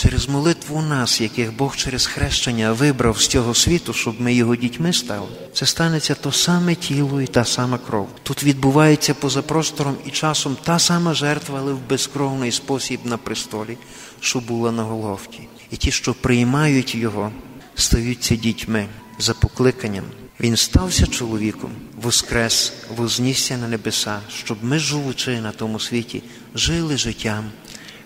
через 0.00 0.28
молитву 0.28 0.82
нас, 0.82 1.20
яких 1.20 1.56
Бог 1.56 1.76
через 1.76 2.06
хрещення 2.06 2.72
вибрав 2.72 3.20
з 3.20 3.26
цього 3.26 3.54
світу, 3.54 3.92
щоб 3.92 4.20
ми 4.20 4.34
його 4.34 4.56
дітьми 4.56 4.92
стали, 4.92 5.28
це 5.54 5.66
станеться 5.66 6.14
то 6.14 6.32
саме 6.32 6.74
тіло 6.74 7.20
і 7.20 7.26
та 7.26 7.44
сама 7.44 7.78
кров. 7.78 8.08
Тут 8.22 8.44
відбувається 8.44 9.14
поза 9.14 9.42
простором 9.42 9.96
і 10.06 10.10
часом 10.10 10.56
та 10.64 10.78
сама 10.78 11.14
жертва, 11.14 11.58
але 11.58 11.72
в 11.72 11.88
безкровний 11.88 12.52
спосіб 12.52 13.00
на 13.04 13.16
престолі, 13.16 13.76
що 14.20 14.40
була 14.40 14.72
на 14.72 14.82
Голгофті. 14.82 15.48
І 15.70 15.76
ті, 15.76 15.92
що 15.92 16.14
приймають 16.14 16.94
його, 16.94 17.32
стаються 17.74 18.36
дітьми 18.36 18.86
за 19.18 19.34
покликанням. 19.34 20.04
Він 20.40 20.56
стався 20.56 21.06
чоловіком, 21.06 21.70
воскрес, 22.02 22.72
вознісся 22.96 23.56
на 23.56 23.68
небеса, 23.68 24.20
щоб 24.34 24.58
ми, 24.62 24.78
живучи 24.78 25.40
на 25.40 25.52
тому 25.52 25.80
світі, 25.80 26.22
жили 26.54 26.96
життям 26.96 27.44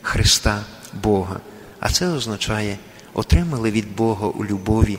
Христа 0.03 0.65
Бога. 1.03 1.41
А 1.85 1.89
це 1.89 2.09
означає, 2.09 2.79
отримали 3.15 3.71
від 3.71 3.97
Бога 3.97 4.27
у 4.27 4.45
любові 4.45 4.99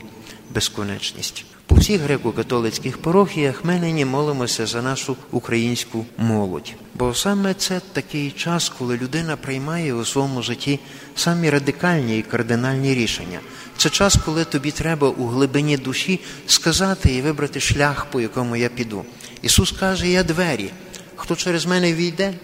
безконечність. 0.54 1.44
По 1.66 1.74
всіх 1.74 2.02
греко-католицьких 2.02 2.96
парохіях 2.96 3.64
ми 3.64 3.78
нині 3.78 4.04
молимося 4.04 4.66
за 4.66 4.82
нашу 4.82 5.16
українську 5.30 6.06
молодь. 6.18 6.72
Бо 6.94 7.14
саме 7.14 7.54
це 7.54 7.80
такий 7.92 8.30
час, 8.30 8.72
коли 8.78 8.96
людина 8.96 9.36
приймає 9.36 9.94
у 9.94 10.04
своєму 10.04 10.42
житті 10.42 10.80
самі 11.16 11.50
радикальні 11.50 12.18
і 12.18 12.22
кардинальні 12.22 12.94
рішення. 12.94 13.40
Це 13.76 13.90
час, 13.90 14.18
коли 14.24 14.44
тобі 14.44 14.70
треба 14.70 15.08
у 15.08 15.26
глибині 15.26 15.76
душі 15.76 16.20
сказати 16.46 17.14
і 17.14 17.22
вибрати 17.22 17.60
шлях, 17.60 18.06
по 18.10 18.20
якому 18.20 18.56
я 18.56 18.68
піду. 18.68 19.04
Ісус 19.42 19.72
каже: 19.72 20.08
Я 20.08 20.22
двері. 20.22 20.70
Хто 21.16 21.36
через 21.36 21.66
мене 21.66 21.92
війде, 21.92 22.34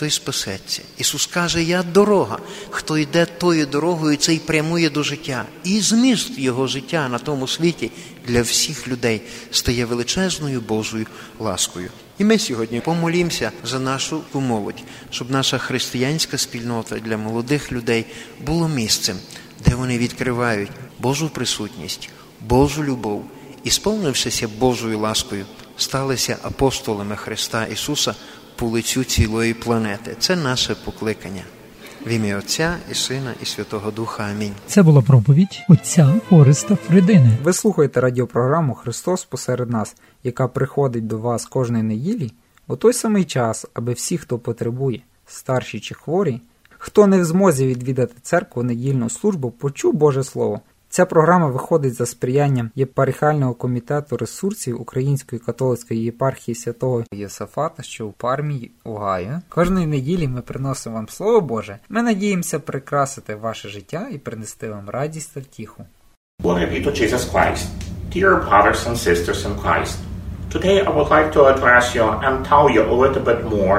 той 0.00 0.10
спасеться. 0.10 0.82
Ісус 0.98 1.26
каже, 1.26 1.62
я 1.62 1.82
дорога. 1.82 2.38
Хто 2.70 2.98
йде 2.98 3.26
тою 3.26 3.66
дорогою, 3.66 4.16
цей 4.16 4.38
прямує 4.38 4.90
до 4.90 5.02
життя. 5.02 5.44
І 5.64 5.80
зміст 5.80 6.38
його 6.38 6.66
життя 6.66 7.08
на 7.08 7.18
тому 7.18 7.48
світі 7.48 7.90
для 8.26 8.42
всіх 8.42 8.88
людей 8.88 9.20
стає 9.50 9.84
величезною 9.84 10.60
Божою 10.60 11.06
ласкою. 11.38 11.90
І 12.18 12.24
ми 12.24 12.38
сьогодні 12.38 12.80
помолімося 12.80 13.52
за 13.64 13.78
нашу 13.78 14.22
молодь, 14.34 14.82
щоб 15.10 15.30
наша 15.30 15.58
християнська 15.58 16.38
спільнота 16.38 16.98
для 16.98 17.16
молодих 17.16 17.72
людей 17.72 18.06
було 18.46 18.68
місцем, 18.68 19.16
де 19.66 19.74
вони 19.74 19.98
відкривають 19.98 20.70
Божу 20.98 21.28
присутність, 21.28 22.10
Божу 22.40 22.84
любов 22.84 23.24
і, 23.64 23.70
сповнившися 23.70 24.48
Божою 24.48 24.98
ласкою, 24.98 25.46
сталися 25.76 26.36
апостолами 26.42 27.16
Христа 27.16 27.64
Ісуса 27.64 28.14
по 28.60 28.66
лицю 28.66 29.04
цілої 29.04 29.54
планети. 29.54 30.16
Це 30.18 30.36
наше 30.36 30.74
покликання. 30.84 31.42
В 32.06 32.08
ім'я 32.10 32.38
Отця 32.38 32.76
і 32.90 32.94
Сина, 32.94 33.34
і 33.42 33.46
Святого 33.46 33.90
Духа. 33.90 34.22
Амінь. 34.22 34.52
Це 34.66 34.82
була 34.82 35.02
проповідь 35.02 35.62
Отця 35.68 36.14
Ореста 36.30 36.76
Фридини. 36.76 37.38
Ви 37.42 37.52
слухаєте 37.52 38.00
радіопрограму 38.00 38.74
Христос 38.74 39.24
посеред 39.24 39.70
нас, 39.70 39.96
яка 40.24 40.48
приходить 40.48 41.06
до 41.06 41.18
вас 41.18 41.46
кожної 41.46 41.82
неділі 41.82 42.32
у 42.68 42.76
той 42.76 42.92
самий 42.92 43.24
час, 43.24 43.66
аби 43.74 43.92
всі, 43.92 44.18
хто 44.18 44.38
потребує, 44.38 45.00
старші 45.26 45.80
чи 45.80 45.94
хворі, 45.94 46.40
хто 46.78 47.06
не 47.06 47.20
в 47.20 47.24
змозі 47.24 47.66
відвідати 47.66 48.14
церкву 48.22 48.62
недільну 48.62 49.10
службу, 49.10 49.50
почув 49.50 49.94
Боже 49.94 50.24
Слово. 50.24 50.60
Ця 50.92 51.06
програма 51.06 51.46
виходить 51.46 51.94
за 51.94 52.06
сприянням 52.06 52.70
єпархіального 52.74 53.54
комітету 53.54 54.16
ресурсів 54.16 54.80
Української 54.80 55.40
католицької 55.40 56.02
єпархії 56.02 56.54
святого 56.54 57.04
Єсафата, 57.12 57.82
що 57.82 58.06
у 58.06 58.12
пармії 58.12 58.70
Огайо. 58.84 59.40
Кожної 59.48 59.86
неділі 59.86 60.28
ми 60.28 60.40
приносимо 60.40 60.96
вам 60.96 61.08
Слово 61.08 61.40
Боже. 61.40 61.78
Ми 61.88 62.02
надіємося 62.02 62.58
прикрасити 62.58 63.34
ваше 63.34 63.68
життя 63.68 64.08
і 64.12 64.18
принести 64.18 64.70
вам 64.70 64.90
радість 64.90 65.34
та 65.34 65.40
втіху. 65.40 65.84
Glory 66.42 66.86
to 66.86 67.02
Jesus 67.02 67.32
Christ. 67.32 67.66
Dear 68.14 68.48
brothers 68.48 68.80
and 68.88 68.96
sisters 69.08 69.40
in 69.48 69.54
Christ, 69.64 69.96
today 70.54 70.76
I 70.88 70.90
would 70.96 71.10
like 71.16 71.30
to 71.36 71.40
address 71.52 71.84
you 71.96 72.06
and 72.26 72.34
tell 72.50 72.66
you 72.74 72.82
a 72.94 72.96
little 73.02 73.24
bit 73.30 73.40
more 73.56 73.78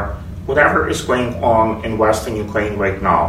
whatever 0.49 0.79
is 0.93 0.99
going 1.11 1.29
on 1.53 1.65
in 1.85 1.91
Western 2.05 2.35
Ukraine 2.47 2.75
right 2.85 2.99
now. 3.11 3.23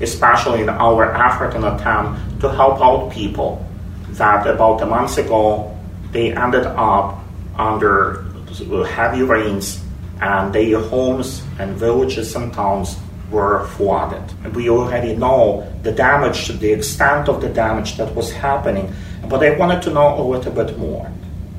Especially 0.00 0.62
in 0.62 0.68
our 0.68 1.12
and 1.14 1.64
attempt 1.64 2.40
to 2.40 2.50
help 2.50 2.80
out 2.80 3.10
people 3.10 3.64
that 4.10 4.46
about 4.46 4.80
a 4.82 4.86
month 4.86 5.18
ago 5.18 5.76
they 6.12 6.32
ended 6.34 6.66
up 6.66 7.18
under 7.56 8.24
heavy 8.88 9.22
rains 9.22 9.82
and 10.20 10.54
their 10.54 10.80
homes 10.80 11.42
and 11.58 11.76
villages 11.76 12.34
and 12.36 12.52
towns 12.54 12.96
were 13.30 13.66
flooded. 13.76 14.22
We 14.54 14.70
already 14.70 15.14
know 15.16 15.70
the 15.82 15.92
damage, 15.92 16.48
the 16.48 16.72
extent 16.72 17.28
of 17.28 17.40
the 17.40 17.48
damage 17.48 17.96
that 17.96 18.14
was 18.14 18.32
happening, 18.32 18.92
but 19.28 19.42
I 19.42 19.56
wanted 19.56 19.82
to 19.82 19.90
know 19.90 20.18
a 20.18 20.22
little 20.22 20.52
bit 20.52 20.78
more. 20.78 21.10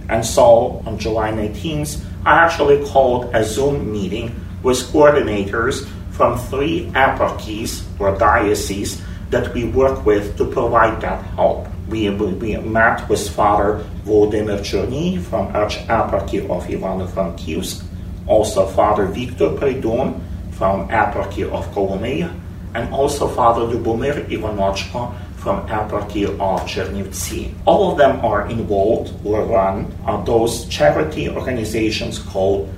And 0.09 0.25
so 0.25 0.81
on 0.85 0.97
July 0.97 1.31
19th, 1.31 2.03
I 2.25 2.45
actually 2.45 2.83
called 2.87 3.35
a 3.35 3.43
Zoom 3.43 3.91
meeting 3.91 4.33
with 4.63 4.77
coordinators 4.91 5.87
from 6.17 6.37
three 6.49 6.89
eparchies 6.95 7.85
or 7.99 8.17
dioceses 8.17 9.01
that 9.29 9.53
we 9.53 9.65
work 9.65 10.03
with 10.05 10.35
to 10.37 10.45
provide 10.45 10.99
that 11.01 11.23
help. 11.35 11.67
We, 11.87 12.09
we 12.09 12.57
met 12.57 13.07
with 13.07 13.29
Father 13.29 13.85
Volodymyr 14.03 14.59
Cherny 14.59 15.21
from 15.21 15.53
Archeparchy 15.53 16.41
of 16.49 16.65
Ivano-Frankivsk, 16.65 17.83
also 18.25 18.65
Father 18.65 19.05
Viktor 19.05 19.49
Predon 19.49 20.19
from 20.51 20.89
Eparchy 20.89 21.49
of 21.49 21.65
Kolomea, 21.73 22.33
and 22.73 22.93
also 22.93 23.27
Father 23.27 23.61
Lubomir 23.61 24.27
Ivanochko 24.27 25.13
from 25.37 25.65
Eparchy 25.67 26.25
of 26.25 26.61
Chernivtsi. 26.67 27.53
All 27.65 27.91
of 27.91 27.97
them 27.97 28.25
are 28.25 28.49
involved 28.49 29.13
or 29.23 29.45
run 29.45 29.93
uh, 30.05 30.21
those 30.23 30.65
charity 30.65 31.29
organizations 31.29 32.19
called 32.19 32.73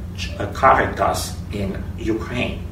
Caritas 0.53 1.35
in 1.53 1.81
Ukraine. 1.97 2.68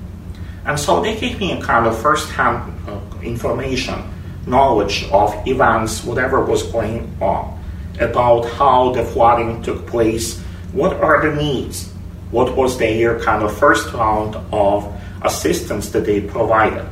And 0.68 0.78
so 0.78 1.02
they 1.02 1.18
gave 1.18 1.40
me 1.40 1.54
a 1.54 1.62
kind 1.62 1.88
of 1.88 1.98
first-hand 1.98 2.88
uh, 2.88 3.00
information, 3.24 4.04
knowledge 4.46 5.06
of 5.12 5.34
events, 5.48 6.04
whatever 6.04 6.44
was 6.44 6.64
going 6.64 7.10
on, 7.22 7.58
about 8.00 8.46
how 8.52 8.92
the 8.92 9.04
flooding 9.04 9.64
took 9.64 9.88
place, 9.88 10.40
what 10.74 10.94
are 10.98 11.28
the 11.28 11.36
needs, 11.42 11.90
what 12.32 12.56
was 12.56 12.78
their 12.78 13.18
kind 13.22 13.44
of 13.44 13.58
first 13.58 13.94
round 13.94 14.36
of 14.52 14.94
assistance 15.24 15.90
that 15.92 16.06
they 16.06 16.20
provided, 16.20 16.84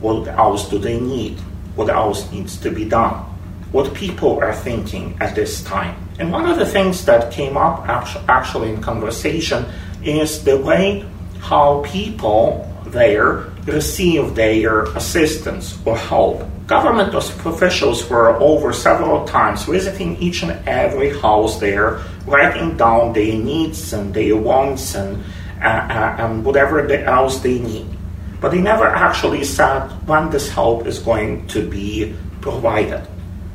what 0.00 0.26
else 0.28 0.68
do 0.70 0.78
they 0.78 0.98
need, 0.98 1.38
what 1.76 1.90
else 1.90 2.30
needs 2.32 2.56
to 2.56 2.70
be 2.70 2.88
done, 2.88 3.14
what 3.72 3.92
people 3.92 4.40
are 4.40 4.54
thinking 4.54 5.14
at 5.20 5.34
this 5.34 5.62
time. 5.62 5.94
And 6.18 6.32
one 6.32 6.48
of 6.48 6.58
the 6.58 6.66
things 6.66 7.04
that 7.04 7.30
came 7.30 7.56
up 7.56 7.86
actually 7.86 8.70
in 8.70 8.80
conversation 8.80 9.66
is 10.02 10.42
the 10.44 10.56
way 10.56 11.04
how 11.40 11.82
people 11.86 12.64
there 12.90 13.50
receive 13.66 14.34
their 14.34 14.84
assistance 14.96 15.78
or 15.84 15.96
help. 15.96 16.42
Government 16.66 17.14
officials 17.14 18.08
were 18.08 18.36
over 18.40 18.72
several 18.72 19.24
times 19.24 19.64
visiting 19.64 20.16
each 20.16 20.42
and 20.42 20.52
every 20.68 21.18
house 21.18 21.58
there, 21.60 22.00
writing 22.26 22.76
down 22.76 23.12
their 23.12 23.34
needs 23.34 23.92
and 23.92 24.12
their 24.12 24.36
wants 24.36 24.94
and, 24.94 25.22
uh, 25.62 25.66
uh, 25.66 26.16
and 26.18 26.44
whatever 26.44 26.86
else 26.92 27.38
they 27.40 27.58
need. 27.58 27.86
But 28.40 28.50
they 28.52 28.60
never 28.60 28.86
actually 28.86 29.44
said 29.44 29.88
when 30.06 30.30
this 30.30 30.48
help 30.48 30.86
is 30.86 30.98
going 30.98 31.46
to 31.48 31.68
be 31.68 32.14
provided. 32.40 33.06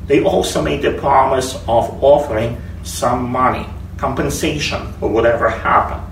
They 0.06 0.22
also 0.22 0.60
made 0.60 0.82
the 0.82 0.92
promise 0.92 1.54
of 1.66 2.02
offering 2.04 2.60
some 2.82 3.30
money, 3.30 3.66
compensation 3.96 4.92
for 5.00 5.08
whatever 5.08 5.48
happened. 5.48 6.03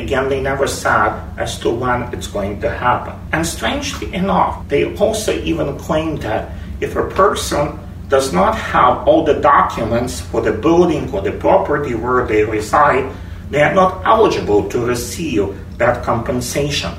Again, 0.00 0.28
they 0.28 0.40
never 0.40 0.66
said 0.66 1.12
as 1.36 1.58
to 1.60 1.70
when 1.70 2.02
it's 2.14 2.26
going 2.26 2.60
to 2.62 2.70
happen. 2.70 3.14
And 3.32 3.46
strangely 3.46 4.12
enough, 4.14 4.66
they 4.68 4.96
also 4.96 5.32
even 5.32 5.78
claimed 5.78 6.22
that 6.22 6.50
if 6.80 6.96
a 6.96 7.06
person 7.10 7.78
does 8.08 8.32
not 8.32 8.56
have 8.56 9.06
all 9.06 9.24
the 9.24 9.34
documents 9.34 10.20
for 10.20 10.40
the 10.40 10.52
building 10.52 11.12
or 11.12 11.20
the 11.20 11.32
property 11.32 11.94
where 11.94 12.26
they 12.26 12.44
reside, 12.44 13.12
they 13.50 13.62
are 13.62 13.74
not 13.74 14.04
eligible 14.06 14.68
to 14.70 14.84
receive 14.86 15.54
that 15.78 16.02
compensation, 16.02 16.92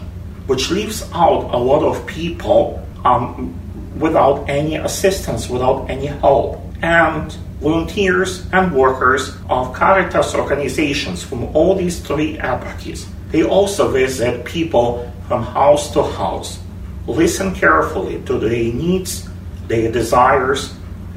which 0.47 0.69
leaves 0.69 1.03
out 1.13 1.53
a 1.53 1.57
lot 1.57 1.83
of 1.83 2.05
people 2.05 2.85
um, 3.03 3.53
without 3.99 4.47
any 4.47 4.75
assistance, 4.75 5.49
without 5.49 5.89
any 5.89 6.05
help. 6.07 6.61
And 6.81 7.35
volunteers 7.61 8.45
and 8.51 8.73
workers 8.73 9.37
of 9.49 9.73
Caritas 9.73 10.33
organizations 10.33 11.23
from 11.23 11.43
all 11.55 11.75
these 11.75 11.99
three 12.01 12.37
eparchies. 12.37 13.05
They 13.29 13.43
also 13.43 13.91
visit 13.91 14.43
people 14.43 15.11
from 15.27 15.43
house 15.43 15.93
to 15.93 16.03
house, 16.03 16.59
listen 17.07 17.53
carefully 17.53 18.21
to 18.23 18.39
their 18.39 18.73
needs, 18.73 19.29
their 19.67 19.91
desires, 19.91 20.73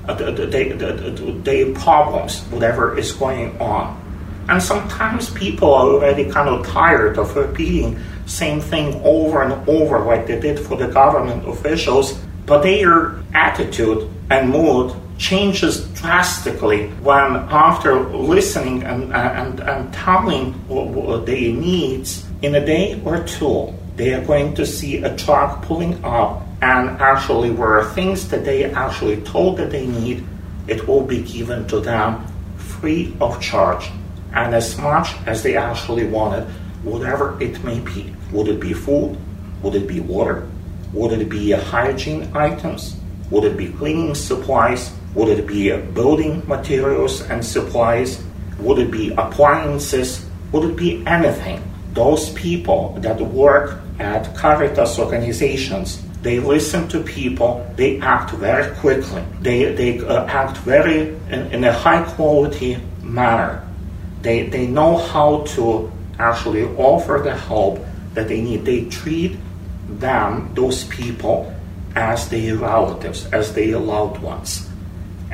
uh, 0.07 0.15
their 0.15 1.73
problems, 1.73 2.41
whatever 2.53 2.97
is 2.99 3.13
going 3.13 3.59
on. 3.59 4.01
And 4.49 4.63
sometimes 4.63 5.31
people 5.31 5.73
are 5.73 5.89
already 5.89 6.31
kind 6.31 6.51
of 6.51 6.67
tired 6.67 7.19
of 7.19 7.35
repeating 7.35 7.99
same 8.27 8.61
thing 8.61 9.01
over 9.03 9.43
and 9.43 9.69
over 9.69 10.01
like 10.01 10.27
they 10.27 10.39
did 10.39 10.61
for 10.61 10.77
the 10.77 10.89
government 10.89 11.49
officials, 11.49 12.21
but 12.45 12.63
their 12.63 13.17
attitude 13.33 14.11
and 14.31 14.51
mood 14.51 14.95
changes 15.19 15.87
drastically 16.01 16.89
when 17.03 17.37
after 17.37 18.01
listening 18.11 18.83
and, 18.83 19.13
and, 19.13 19.61
and 19.61 19.93
telling 19.95 20.53
their 21.25 21.53
needs 21.53 22.27
in 22.43 22.55
a 22.57 22.65
day 22.65 23.01
or 23.05 23.23
two 23.25 23.73
they 23.97 24.13
are 24.13 24.25
going 24.25 24.55
to 24.55 24.67
see 24.67 25.03
a 25.05 25.17
truck 25.17 25.63
pulling 25.63 26.05
up 26.05 26.43
and 26.63 26.91
actually 27.01 27.51
where 27.51 27.85
things 27.85 28.29
that 28.29 28.45
they 28.45 28.65
actually 28.65 29.21
told 29.23 29.57
that 29.57 29.71
they 29.71 29.87
need 29.87 30.27
it 30.67 30.87
will 30.89 31.05
be 31.05 31.23
given 31.23 31.67
to 31.69 31.79
them 31.79 32.27
free 32.57 33.15
of 33.21 33.41
charge. 33.41 33.91
And 34.33 34.55
as 34.55 34.77
much 34.79 35.15
as 35.27 35.43
they 35.43 35.57
actually 35.57 36.07
wanted 36.07 36.45
whatever 36.85 37.41
it 37.41 37.63
may 37.65 37.81
be 37.81 38.15
would 38.31 38.47
it 38.49 38.61
be 38.61 38.73
food 38.73 39.17
would 39.63 39.75
it 39.75 39.89
be 39.89 40.01
water 40.01 40.47
would 40.93 41.13
it 41.19 41.29
be 41.31 41.51
hygiene 41.51 42.31
items 42.37 42.97
would 43.31 43.45
it 43.45 43.57
be 43.57 43.69
cleaning 43.69 44.15
supplies 44.15 44.93
would 45.15 45.29
it 45.29 45.47
be 45.47 45.75
building 45.77 46.43
materials 46.47 47.23
and 47.23 47.45
supplies? 47.45 48.23
Would 48.59 48.81
it 48.81 48.91
be 48.91 49.13
appliances? 49.17 50.27
Would 50.51 50.71
it 50.71 50.77
be 50.77 51.07
anything? 51.07 51.63
Those 51.93 52.31
people 52.31 52.97
that 52.99 53.21
work 53.21 53.81
at 54.01 54.35
Caritas 54.37 54.99
organizations, 54.99 56.03
they 56.23 56.41
listen 56.41 56.89
to 56.89 57.01
people, 57.01 57.65
they 57.77 58.01
act 58.01 58.33
very 58.33 58.75
quickly, 58.77 59.23
they, 59.41 59.73
they 59.75 60.01
uh, 60.01 60.27
act 60.27 60.57
very 60.59 61.11
in, 61.31 61.53
in, 61.53 61.63
a 61.63 61.73
high 61.73 62.03
quality 62.15 62.79
manner. 63.01 63.65
They, 64.23 64.49
they 64.49 64.67
know 64.67 64.97
how 64.97 65.45
to 65.55 65.93
actually 66.19 66.65
offer 66.77 67.21
the 67.23 67.37
help 67.37 67.79
that 68.15 68.27
they 68.27 68.41
need. 68.41 68.65
They 68.65 68.87
treat 68.87 69.37
them, 69.89 70.51
those 70.55 70.85
people, 70.85 71.55
as 71.95 72.29
their 72.31 72.57
relatives, 72.57 73.27
as 73.27 73.55
their 73.55 73.79
loved 73.79 74.21
ones 74.21 74.64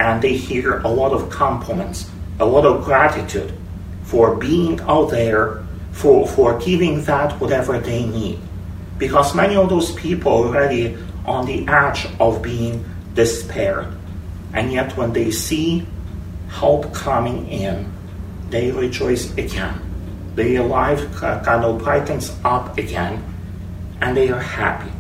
and 0.00 0.22
they 0.22 0.34
hear 0.34 0.78
a 0.78 0.88
lot 0.88 1.12
of 1.12 1.28
compliments, 1.28 2.10
a 2.40 2.44
lot 2.44 2.64
of 2.64 2.82
gratitude 2.84 3.52
for 4.04 4.34
being 4.34 4.80
out 4.80 5.10
there, 5.10 5.62
for, 5.92 6.26
for 6.26 6.58
giving 6.58 7.04
that 7.04 7.38
whatever 7.38 7.78
they 7.78 8.06
need. 8.06 8.38
Because 8.96 9.34
many 9.34 9.56
of 9.56 9.68
those 9.68 9.92
people 9.92 10.32
are 10.32 10.46
already 10.46 10.96
on 11.26 11.44
the 11.44 11.68
edge 11.68 12.06
of 12.18 12.40
being 12.40 12.82
despaired. 13.12 13.92
And 14.54 14.72
yet, 14.72 14.96
when 14.96 15.12
they 15.12 15.30
see 15.30 15.86
help 16.48 16.94
coming 16.94 17.46
in, 17.48 17.92
they 18.48 18.72
rejoice 18.72 19.36
again. 19.36 19.78
Their 20.34 20.62
life 20.62 21.14
kind 21.16 21.64
of 21.64 21.78
brightens 21.78 22.34
up 22.42 22.78
again, 22.78 23.22
and 24.00 24.16
they 24.16 24.30
are 24.30 24.40
happy, 24.40 24.90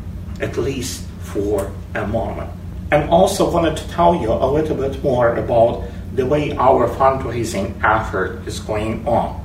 at 0.40 0.58
least 0.58 1.06
for 1.22 1.72
a 1.94 2.06
moment 2.06 2.50
and 2.90 3.08
also 3.10 3.50
wanted 3.50 3.76
to 3.76 3.86
tell 3.90 4.14
you 4.14 4.32
a 4.32 4.48
little 4.50 4.76
bit 4.76 5.02
more 5.02 5.36
about 5.36 5.84
the 6.14 6.24
way 6.26 6.56
our 6.56 6.88
fundraising 6.88 7.78
effort 7.84 8.46
is 8.46 8.60
going 8.60 9.06
on. 9.06 9.36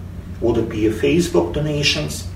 Would 0.42 0.58
it 0.58 0.70
be 0.70 0.84
Facebook 0.90 1.54
donations? 1.54 2.28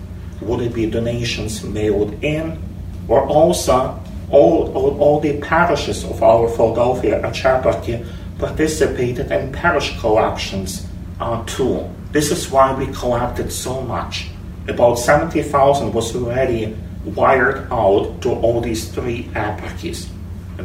Would 0.41 0.61
it 0.61 0.73
be 0.73 0.89
donations 0.89 1.63
mailed 1.63 2.21
in? 2.23 2.61
Or 3.07 3.25
also, 3.27 3.99
all, 4.29 4.71
all, 4.73 4.99
all 4.99 5.19
the 5.19 5.39
parishes 5.39 6.03
of 6.03 6.21
our 6.23 6.49
Philadelphia 6.49 7.21
Archieparchy 7.21 8.05
participated 8.39 9.31
in 9.31 9.51
parish 9.51 9.97
collections 9.99 10.87
uh, 11.19 11.43
too. 11.45 11.87
This 12.11 12.31
is 12.31 12.49
why 12.49 12.73
we 12.73 12.87
collected 12.87 13.51
so 13.51 13.81
much. 13.81 14.27
About 14.67 14.95
70,000 14.95 15.93
was 15.93 16.15
already 16.15 16.75
wired 17.05 17.67
out 17.71 18.21
to 18.21 18.31
all 18.31 18.61
these 18.61 18.89
three 18.89 19.25
eparchies. 19.33 20.07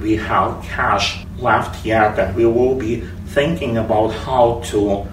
We 0.01 0.17
have 0.17 0.63
cash 0.65 1.25
left 1.39 1.85
yet, 1.85 2.19
and 2.19 2.35
we 2.37 2.47
will 2.47 2.75
be 2.75 3.01
thinking 3.29 3.79
about 3.79 4.09
how 4.09 4.61
to 4.67 5.07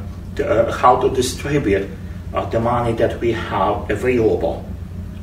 uh, 0.44 0.72
how 0.72 1.00
to 1.00 1.10
distribute 1.10 1.90
uh, 2.34 2.46
the 2.50 2.60
money 2.60 2.94
that 2.94 3.20
we 3.20 3.32
have 3.32 3.90
available. 3.90 4.66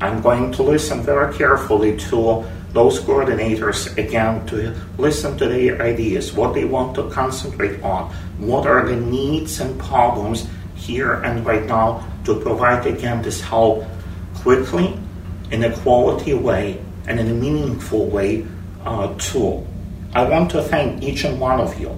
I'm 0.01 0.21
going 0.23 0.53
to 0.53 0.63
listen 0.63 1.03
very 1.03 1.35
carefully 1.35 1.97
to 2.11 2.45
those 2.73 2.99
coordinators 3.01 3.97
again 3.99 4.47
to 4.47 4.75
listen 4.97 5.37
to 5.39 5.47
their 5.47 5.83
ideas, 5.83 6.33
what 6.33 6.55
they 6.55 6.65
want 6.65 6.95
to 6.97 7.11
concentrate 7.11 7.83
on, 7.83 8.11
what 8.39 8.67
are 8.67 8.89
the 8.89 8.97
needs 8.97 9.61
and 9.61 9.79
problems 9.79 10.49
here 10.75 11.15
and 11.23 11.45
right 11.45 11.67
now 11.67 12.03
to 12.25 12.41
provide 12.41 12.87
again 12.87 13.23
this 13.23 13.41
help 13.41 13.85
quickly, 14.37 14.99
in 15.51 15.65
a 15.65 15.77
quality 15.79 16.35
way, 16.35 16.81
and 17.07 17.21
in 17.21 17.29
a 17.29 17.35
meaningful 17.35 18.07
way 18.07 18.47
uh, 18.85 19.13
too. 19.19 19.65
I 20.15 20.25
want 20.25 20.51
to 20.51 20.63
thank 20.63 21.03
each 21.03 21.25
and 21.25 21.41
one 21.41 21.59
of 21.59 21.81
you 21.81 21.89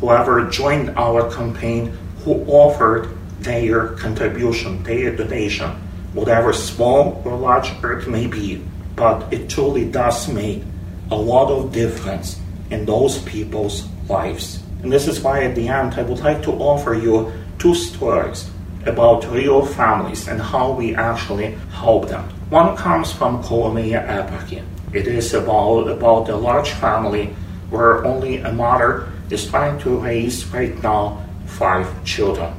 whoever 0.00 0.48
joined 0.48 0.88
our 0.96 1.30
campaign 1.30 1.92
who 2.24 2.42
offered 2.46 3.10
their 3.40 3.88
contribution, 3.88 4.82
their 4.84 5.14
donation, 5.14 5.70
whatever 6.14 6.54
small 6.54 7.20
or 7.26 7.36
large 7.36 7.70
it 7.84 8.08
may 8.08 8.26
be, 8.26 8.64
but 8.96 9.30
it 9.30 9.50
truly 9.50 9.84
does 9.84 10.28
make 10.28 10.62
a 11.10 11.16
lot 11.16 11.50
of 11.50 11.70
difference 11.70 12.40
in 12.70 12.86
those 12.86 13.18
people's 13.22 13.86
lives. 14.08 14.62
And 14.82 14.90
this 14.90 15.06
is 15.06 15.20
why 15.20 15.44
at 15.44 15.54
the 15.54 15.68
end 15.68 15.92
I 15.94 16.02
would 16.02 16.20
like 16.20 16.42
to 16.44 16.52
offer 16.52 16.94
you 16.94 17.30
two 17.58 17.74
stories 17.74 18.48
about 18.86 19.30
real 19.30 19.66
families 19.66 20.26
and 20.26 20.40
how 20.40 20.72
we 20.72 20.94
actually 20.94 21.58
help 21.72 22.08
them. 22.08 22.24
One 22.48 22.76
comes 22.78 23.12
from 23.12 23.42
Kolomea 23.42 24.06
Eparchy. 24.06 24.64
It 24.94 25.06
is 25.06 25.34
about, 25.34 25.88
about 25.88 26.30
a 26.30 26.36
large 26.36 26.70
family 26.70 27.34
where 27.70 28.04
only 28.04 28.38
a 28.38 28.52
mother 28.52 29.08
is 29.30 29.46
trying 29.46 29.78
to 29.80 29.98
raise 29.98 30.46
right 30.46 30.80
now 30.82 31.24
five 31.46 31.86
children. 32.04 32.52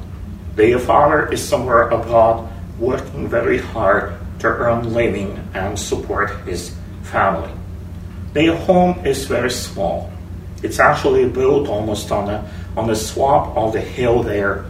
Their 0.54 0.78
father 0.78 1.32
is 1.32 1.42
somewhere 1.42 1.88
abroad 1.88 2.48
working 2.78 3.28
very 3.28 3.58
hard 3.58 4.14
to 4.40 4.46
earn 4.46 4.92
living 4.92 5.38
and 5.54 5.78
support 5.78 6.30
his 6.46 6.74
family. 7.02 7.50
Their 8.32 8.56
home 8.56 9.04
is 9.04 9.26
very 9.26 9.50
small. 9.50 10.12
It's 10.62 10.78
actually 10.78 11.28
built 11.28 11.68
almost 11.68 12.10
on 12.12 12.28
a 12.28 12.50
on 12.76 12.86
the 12.86 12.94
slope 12.94 13.56
of 13.56 13.72
the 13.72 13.80
hill 13.80 14.22
there, 14.22 14.64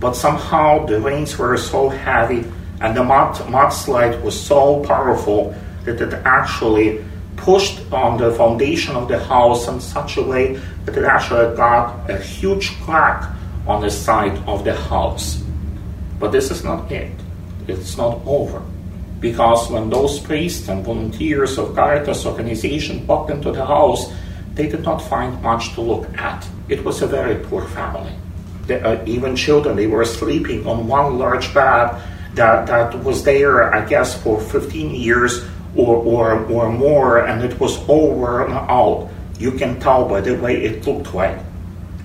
but 0.00 0.14
somehow 0.16 0.86
the 0.86 1.00
rains 1.00 1.38
were 1.38 1.56
so 1.56 1.88
heavy 1.88 2.44
and 2.80 2.96
the 2.96 3.04
mud, 3.04 3.36
mudslide 3.46 4.20
was 4.22 4.38
so 4.38 4.84
powerful 4.84 5.54
that 5.84 6.00
it 6.00 6.12
actually 6.24 7.04
pushed 7.36 7.80
on 7.92 8.18
the 8.18 8.32
foundation 8.32 8.96
of 8.96 9.08
the 9.08 9.18
house 9.18 9.68
in 9.68 9.80
such 9.80 10.16
a 10.16 10.22
way 10.22 10.54
that 10.84 10.96
it 10.96 11.04
actually 11.04 11.56
got 11.56 12.08
a 12.10 12.18
huge 12.18 12.70
crack 12.82 13.28
on 13.66 13.80
the 13.82 13.90
side 13.90 14.36
of 14.46 14.64
the 14.64 14.74
house. 14.74 15.42
But 16.18 16.32
this 16.32 16.50
is 16.50 16.64
not 16.64 16.90
it. 16.90 17.12
It's 17.66 17.96
not 17.96 18.20
over. 18.26 18.62
Because 19.20 19.70
when 19.70 19.88
those 19.88 20.20
priests 20.20 20.68
and 20.68 20.84
volunteers 20.84 21.58
of 21.58 21.74
Caritas 21.74 22.26
organization 22.26 23.06
walked 23.06 23.30
into 23.30 23.52
the 23.52 23.64
house, 23.64 24.12
they 24.54 24.68
did 24.68 24.82
not 24.82 24.98
find 24.98 25.40
much 25.42 25.74
to 25.74 25.80
look 25.80 26.06
at. 26.18 26.46
It 26.68 26.84
was 26.84 27.02
a 27.02 27.06
very 27.06 27.36
poor 27.44 27.66
family. 27.68 28.12
Uh, 28.70 29.02
even 29.06 29.36
children, 29.36 29.76
they 29.76 29.86
were 29.86 30.04
sleeping 30.04 30.66
on 30.66 30.86
one 30.86 31.18
large 31.18 31.52
bed 31.52 32.00
that, 32.34 32.66
that 32.66 33.02
was 33.04 33.24
there, 33.24 33.72
I 33.74 33.86
guess, 33.86 34.20
for 34.22 34.40
15 34.40 34.94
years 34.94 35.44
or, 35.76 35.96
or, 35.96 36.44
or 36.46 36.70
more, 36.70 37.26
and 37.26 37.42
it 37.42 37.58
was 37.58 37.76
all 37.88 38.14
worn 38.14 38.52
out. 38.52 39.10
You 39.38 39.52
can 39.52 39.80
tell 39.80 40.08
by 40.08 40.20
the 40.20 40.34
way 40.36 40.62
it 40.64 40.86
looked 40.86 41.14
like. 41.14 41.38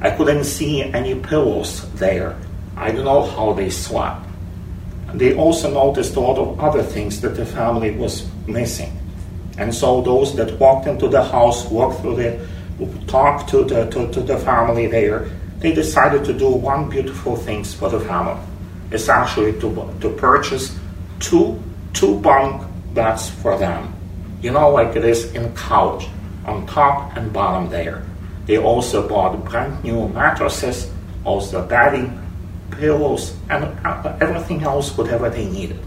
I 0.01 0.11
couldn't 0.11 0.45
see 0.45 0.81
any 0.81 1.15
pillows 1.15 1.89
there. 1.93 2.37
I 2.77 2.91
don't 2.91 3.05
know 3.05 3.25
how 3.25 3.53
they 3.53 3.69
slept. 3.69 4.25
They 5.13 5.35
also 5.35 5.71
noticed 5.71 6.15
a 6.15 6.19
lot 6.19 6.37
of 6.37 6.59
other 6.59 6.83
things 6.83 7.19
that 7.21 7.35
the 7.35 7.45
family 7.45 7.91
was 7.91 8.27
missing. 8.47 8.95
And 9.57 9.73
so 9.75 10.01
those 10.01 10.35
that 10.37 10.57
walked 10.57 10.87
into 10.87 11.09
the 11.09 11.23
house, 11.23 11.65
walked 11.65 12.01
through 12.01 12.15
the, 12.15 12.47
talked 13.07 13.49
to 13.49 13.65
the, 13.65 13.89
to, 13.89 14.09
to 14.11 14.21
the 14.21 14.37
family 14.37 14.87
there, 14.87 15.29
they 15.57 15.73
decided 15.73 16.23
to 16.25 16.33
do 16.33 16.49
one 16.49 16.89
beautiful 16.89 17.35
thing 17.35 17.65
for 17.65 17.89
the 17.89 17.99
family. 17.99 18.39
It's 18.91 19.09
actually 19.09 19.59
to, 19.59 19.93
to 19.99 20.09
purchase 20.15 20.77
two, 21.19 21.61
two 21.93 22.19
bunk 22.21 22.68
beds 22.93 23.29
for 23.29 23.57
them. 23.57 23.93
You 24.41 24.51
know, 24.51 24.69
like 24.69 24.95
it 24.95 25.05
is 25.05 25.33
in 25.33 25.55
couch, 25.55 26.07
on 26.45 26.65
top 26.65 27.15
and 27.17 27.31
bottom 27.31 27.69
there. 27.69 28.03
They 28.45 28.57
also 28.57 29.07
bought 29.07 29.45
brand 29.45 29.83
new 29.83 30.07
mattresses, 30.09 30.89
also 31.23 31.65
bedding, 31.65 32.17
pillows, 32.71 33.35
and 33.49 33.63
uh, 33.85 34.17
everything 34.21 34.63
else, 34.63 34.97
whatever 34.97 35.29
they 35.29 35.45
needed. 35.45 35.79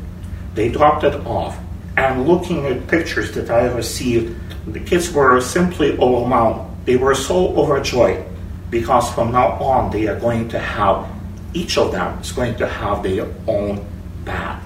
They 0.55 0.69
dropped 0.69 1.05
it 1.05 1.15
off. 1.27 1.59
And 1.97 2.27
looking 2.27 2.67
at 2.67 2.87
pictures 2.87 3.33
that 3.33 3.51
I 3.51 3.67
received, 3.67 4.39
the 4.67 4.81
kids 4.81 5.13
were 5.13 5.41
simply 5.41 5.99
overwhelmed. 5.99 6.71
They 6.85 6.97
were 6.97 7.15
so 7.15 7.57
overjoyed 7.57 8.25
because 8.71 9.11
from 9.13 9.33
now 9.33 9.59
on 9.61 9.91
they 9.91 10.07
are 10.09 10.19
going 10.19 10.49
to 10.49 10.59
have, 10.59 11.07
each 11.53 11.77
of 11.77 11.93
them 11.93 12.19
is 12.21 12.33
going 12.33 12.57
to 12.57 12.67
have 12.67 13.03
their 13.03 13.27
own 13.47 13.85
bed. 14.25 14.59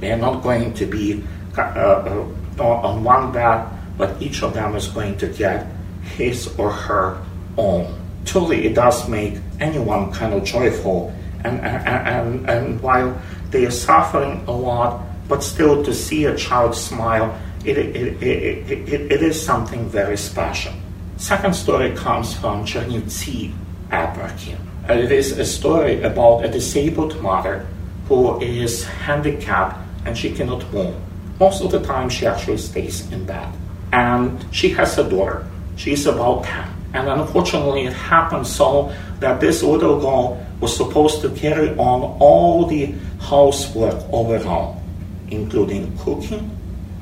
They 0.00 0.12
are 0.12 0.18
not 0.18 0.42
going 0.42 0.74
to 0.74 0.86
be 0.86 1.24
uh, 1.58 2.26
uh, 2.58 2.62
on 2.62 3.04
one 3.04 3.32
bed, 3.32 3.66
but 3.96 4.20
each 4.20 4.42
of 4.42 4.54
them 4.54 4.74
is 4.74 4.88
going 4.88 5.16
to 5.18 5.26
get 5.28 5.66
his 6.02 6.48
or 6.58 6.70
her 6.70 7.22
own. 7.56 7.94
Truly, 8.24 8.66
it 8.66 8.74
does 8.74 9.08
make 9.08 9.38
anyone 9.60 10.12
kind 10.12 10.34
of 10.34 10.44
joyful 10.44 11.12
and, 11.44 11.60
and, 11.60 12.50
and 12.50 12.80
while 12.80 13.20
they 13.50 13.64
are 13.66 13.70
suffering 13.70 14.44
a 14.46 14.52
lot, 14.52 15.04
but 15.28 15.42
still 15.42 15.84
to 15.84 15.94
see 15.94 16.24
a 16.24 16.36
child 16.36 16.74
smile, 16.74 17.38
it, 17.64 17.78
it, 17.78 18.22
it, 18.22 18.70
it, 18.70 19.12
it 19.12 19.22
is 19.22 19.40
something 19.40 19.88
very 19.88 20.16
special. 20.16 20.72
Second 21.16 21.54
story 21.54 21.94
comes 21.94 22.34
from 22.34 22.64
Chernivtsi 22.64 23.52
eparchy. 23.90 24.58
It 24.88 25.12
is 25.12 25.38
a 25.38 25.44
story 25.44 26.02
about 26.02 26.44
a 26.44 26.48
disabled 26.48 27.20
mother 27.20 27.66
who 28.08 28.40
is 28.40 28.84
handicapped 28.84 29.78
and 30.06 30.16
she 30.16 30.32
cannot 30.32 30.72
move. 30.72 30.94
Most 31.40 31.62
of 31.62 31.70
the 31.70 31.80
time, 31.80 32.08
she 32.08 32.26
actually 32.26 32.58
stays 32.58 33.10
in 33.12 33.24
bed. 33.24 33.52
And 33.92 34.44
she 34.50 34.70
has 34.70 34.98
a 34.98 35.08
daughter. 35.08 35.46
She's 35.76 36.06
about 36.06 36.44
10. 36.44 36.68
And 36.94 37.08
unfortunately, 37.08 37.84
it 37.86 37.92
happened 37.92 38.46
so 38.46 38.92
that 39.20 39.40
this 39.40 39.62
little 39.62 40.00
girl 40.00 40.44
was 40.60 40.76
supposed 40.76 41.20
to 41.22 41.30
carry 41.30 41.70
on 41.70 42.16
all 42.18 42.66
the 42.66 42.94
housework 43.20 44.02
overall, 44.12 44.82
including 45.30 45.96
cooking 45.98 46.50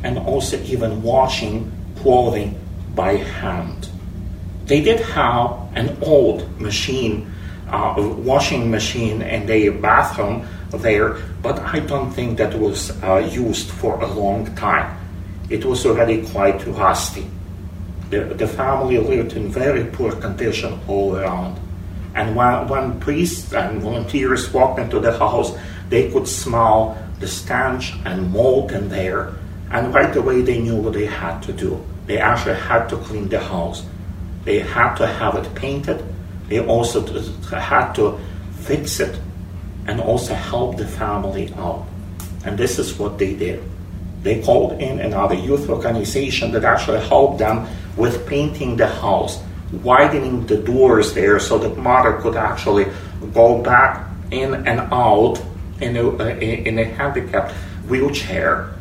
and 0.02 0.18
also 0.18 0.60
even 0.62 1.02
washing 1.02 1.72
clothing 1.96 2.58
by 2.94 3.16
hand. 3.16 3.88
They 4.66 4.80
did 4.80 5.00
have 5.00 5.56
an 5.74 5.96
old 6.02 6.60
machine, 6.60 7.32
uh, 7.68 7.94
washing 7.98 8.70
machine 8.70 9.22
in 9.22 9.46
their 9.46 9.72
bathroom 9.72 10.46
there, 10.70 11.16
but 11.46 11.60
I 11.60 11.78
don't 11.78 12.10
think 12.10 12.38
that 12.38 12.58
was 12.58 12.90
uh, 13.04 13.18
used 13.18 13.70
for 13.70 14.00
a 14.00 14.06
long 14.08 14.52
time. 14.56 14.98
It 15.48 15.64
was 15.64 15.86
already 15.86 16.26
quite 16.26 16.66
rusty. 16.66 17.30
The, 18.10 18.24
the 18.34 18.48
family 18.48 18.98
lived 18.98 19.34
in 19.34 19.48
very 19.48 19.84
poor 19.84 20.10
condition 20.10 20.80
all 20.88 21.14
around. 21.14 21.60
And 22.16 22.34
when, 22.34 22.66
when 22.66 22.98
priests 22.98 23.52
and 23.52 23.80
volunteers 23.80 24.52
walked 24.52 24.80
into 24.80 24.98
the 24.98 25.16
house, 25.16 25.56
they 25.88 26.10
could 26.10 26.26
smell 26.26 26.98
the 27.20 27.28
stench 27.28 27.94
and 28.04 28.32
mold 28.32 28.72
in 28.72 28.88
there. 28.88 29.32
And 29.70 29.94
right 29.94 30.16
away, 30.16 30.42
they 30.42 30.58
knew 30.58 30.74
what 30.74 30.94
they 30.94 31.06
had 31.06 31.42
to 31.42 31.52
do. 31.52 31.80
They 32.06 32.18
actually 32.18 32.56
had 32.56 32.88
to 32.88 32.96
clean 32.96 33.28
the 33.28 33.38
house. 33.38 33.86
They 34.44 34.58
had 34.58 34.96
to 34.96 35.06
have 35.06 35.36
it 35.36 35.54
painted. 35.54 36.02
They 36.48 36.58
also 36.58 37.06
had 37.52 37.92
to 37.92 38.18
fix 38.62 38.98
it 38.98 39.16
and 39.86 40.00
also 40.00 40.34
help 40.34 40.76
the 40.76 40.86
family 40.86 41.52
out. 41.56 41.86
And 42.44 42.58
this 42.58 42.78
is 42.78 42.98
what 42.98 43.18
they 43.18 43.34
did. 43.34 43.62
They 44.22 44.42
called 44.42 44.80
in 44.80 45.00
another 45.00 45.34
youth 45.34 45.68
organization 45.68 46.52
that 46.52 46.64
actually 46.64 47.00
helped 47.00 47.38
them 47.38 47.66
with 47.96 48.26
painting 48.26 48.76
the 48.76 48.88
house 48.88 49.42
widening 49.72 50.46
the 50.46 50.56
doors 50.56 51.12
there 51.14 51.38
so 51.38 51.58
that 51.58 51.76
mother 51.76 52.14
could 52.20 52.36
actually 52.36 52.86
go 53.34 53.62
back 53.62 54.08
in 54.30 54.54
and 54.66 54.80
out 54.92 55.42
in 55.80 55.96
a, 55.96 56.08
in 56.38 56.78
a 56.78 56.84
handicapped 56.84 57.52
wheelchair 57.88 58.74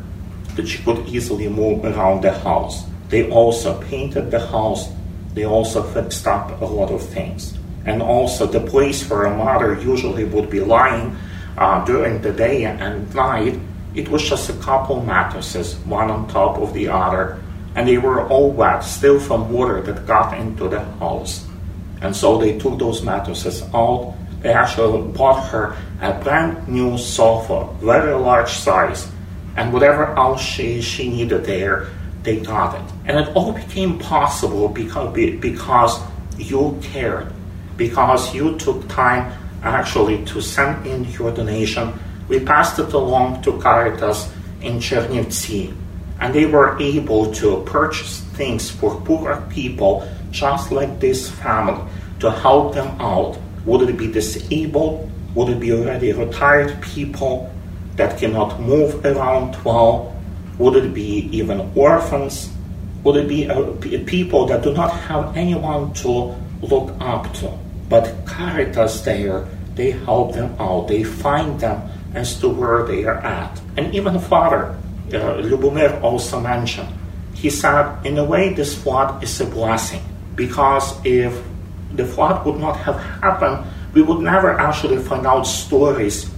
that 0.54 0.66
she 0.66 0.82
could 0.82 1.06
easily 1.08 1.48
move 1.48 1.84
around 1.84 2.22
the 2.22 2.32
house. 2.32 2.84
They 3.08 3.28
also 3.30 3.80
painted 3.82 4.30
the 4.30 4.40
house. 4.40 4.88
They 5.34 5.44
also 5.44 5.82
fixed 5.82 6.26
up 6.26 6.60
a 6.60 6.64
lot 6.64 6.90
of 6.90 7.02
things. 7.02 7.58
And 7.86 8.02
also 8.02 8.46
the 8.46 8.60
place 8.60 9.08
where 9.08 9.24
a 9.24 9.36
mother 9.36 9.74
usually 9.80 10.24
would 10.24 10.50
be 10.50 10.60
lying 10.60 11.16
uh, 11.56 11.84
during 11.84 12.20
the 12.20 12.32
day 12.32 12.64
and 12.64 13.14
night, 13.14 13.58
it 13.94 14.08
was 14.08 14.28
just 14.28 14.50
a 14.50 14.52
couple 14.54 15.02
mattresses, 15.02 15.76
one 15.86 16.10
on 16.10 16.28
top 16.28 16.58
of 16.58 16.74
the 16.74 16.88
other, 16.88 17.40
and 17.74 17.88
they 17.88 17.96
were 17.96 18.28
all 18.28 18.50
wet, 18.50 18.84
still 18.84 19.18
from 19.18 19.50
water 19.50 19.80
that 19.80 20.06
got 20.06 20.36
into 20.36 20.68
the 20.68 20.84
house. 21.00 21.46
And 22.02 22.14
so 22.14 22.36
they 22.36 22.58
took 22.58 22.78
those 22.78 23.02
mattresses 23.02 23.62
out. 23.72 24.14
They 24.42 24.52
actually 24.52 25.12
bought 25.12 25.48
her 25.48 25.76
a 26.02 26.12
brand 26.22 26.68
new 26.68 26.98
sofa, 26.98 27.72
very 27.80 28.12
large 28.12 28.50
size, 28.50 29.10
and 29.56 29.72
whatever 29.72 30.14
else 30.16 30.42
she, 30.42 30.82
she 30.82 31.08
needed 31.08 31.44
there, 31.44 31.88
they 32.22 32.40
got 32.40 32.74
it. 32.74 32.94
And 33.06 33.18
it 33.18 33.34
all 33.34 33.52
became 33.52 33.98
possible 33.98 34.68
because, 34.68 35.14
because 35.14 36.00
you 36.36 36.78
cared, 36.82 37.32
because 37.76 38.34
you 38.34 38.56
took 38.58 38.88
time 38.88 39.32
actually 39.62 40.24
to 40.26 40.40
send 40.40 40.86
in 40.86 41.04
your 41.12 41.32
donation. 41.32 41.92
We 42.28 42.40
passed 42.40 42.78
it 42.78 42.92
along 42.92 43.42
to 43.42 43.58
Caritas 43.58 44.32
in 44.60 44.78
Chernivtsi 44.78 45.74
and 46.20 46.34
they 46.34 46.46
were 46.46 46.80
able 46.80 47.32
to 47.34 47.62
purchase 47.64 48.20
things 48.36 48.70
for 48.70 49.00
poor 49.02 49.40
people 49.50 50.08
just 50.30 50.72
like 50.72 50.98
this 51.00 51.30
family 51.30 51.82
to 52.20 52.30
help 52.30 52.74
them 52.74 52.88
out. 53.00 53.38
Would 53.64 53.88
it 53.88 53.96
be 53.96 54.10
disabled? 54.10 55.10
Would 55.34 55.50
it 55.50 55.60
be 55.60 55.72
already 55.72 56.12
retired 56.12 56.80
people 56.80 57.52
that 57.96 58.18
cannot 58.18 58.60
move 58.60 59.04
around 59.04 59.62
well? 59.64 60.14
Would 60.58 60.76
it 60.76 60.94
be 60.94 61.28
even 61.32 61.72
orphans? 61.74 62.50
Would 63.04 63.16
it 63.16 63.28
be 63.28 63.48
uh, 63.48 63.72
people 64.06 64.46
that 64.46 64.62
do 64.62 64.72
not 64.72 64.90
have 64.90 65.36
anyone 65.36 65.92
to 65.94 66.34
look 66.62 66.94
up 67.00 67.32
to? 67.34 67.65
But 67.88 68.26
Caritas 68.26 69.02
there, 69.02 69.46
they 69.74 69.92
help 69.92 70.34
them 70.34 70.56
out. 70.58 70.88
They 70.88 71.04
find 71.04 71.60
them 71.60 71.88
as 72.14 72.40
to 72.40 72.48
where 72.48 72.84
they 72.84 73.04
are 73.04 73.18
at. 73.18 73.60
And 73.76 73.94
even 73.94 74.18
Father 74.18 74.76
uh, 75.12 75.42
Lubomir 75.42 76.02
also 76.02 76.40
mentioned. 76.40 76.88
He 77.34 77.50
said, 77.50 78.04
in 78.04 78.18
a 78.18 78.24
way, 78.24 78.54
this 78.54 78.74
flood 78.74 79.22
is 79.22 79.40
a 79.40 79.46
blessing 79.46 80.02
because 80.34 80.96
if 81.04 81.36
the 81.94 82.04
flood 82.04 82.44
would 82.46 82.58
not 82.58 82.76
have 82.78 82.96
happened, 83.22 83.66
we 83.92 84.02
would 84.02 84.20
never 84.20 84.52
actually 84.58 84.98
find 84.98 85.26
out 85.26 85.46
stories 85.46 86.30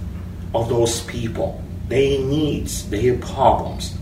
of 0.53 0.69
those 0.69 1.01
people, 1.01 1.63
their 1.87 2.19
needs, 2.19 2.89
their 2.89 3.17
problems. 3.17 3.97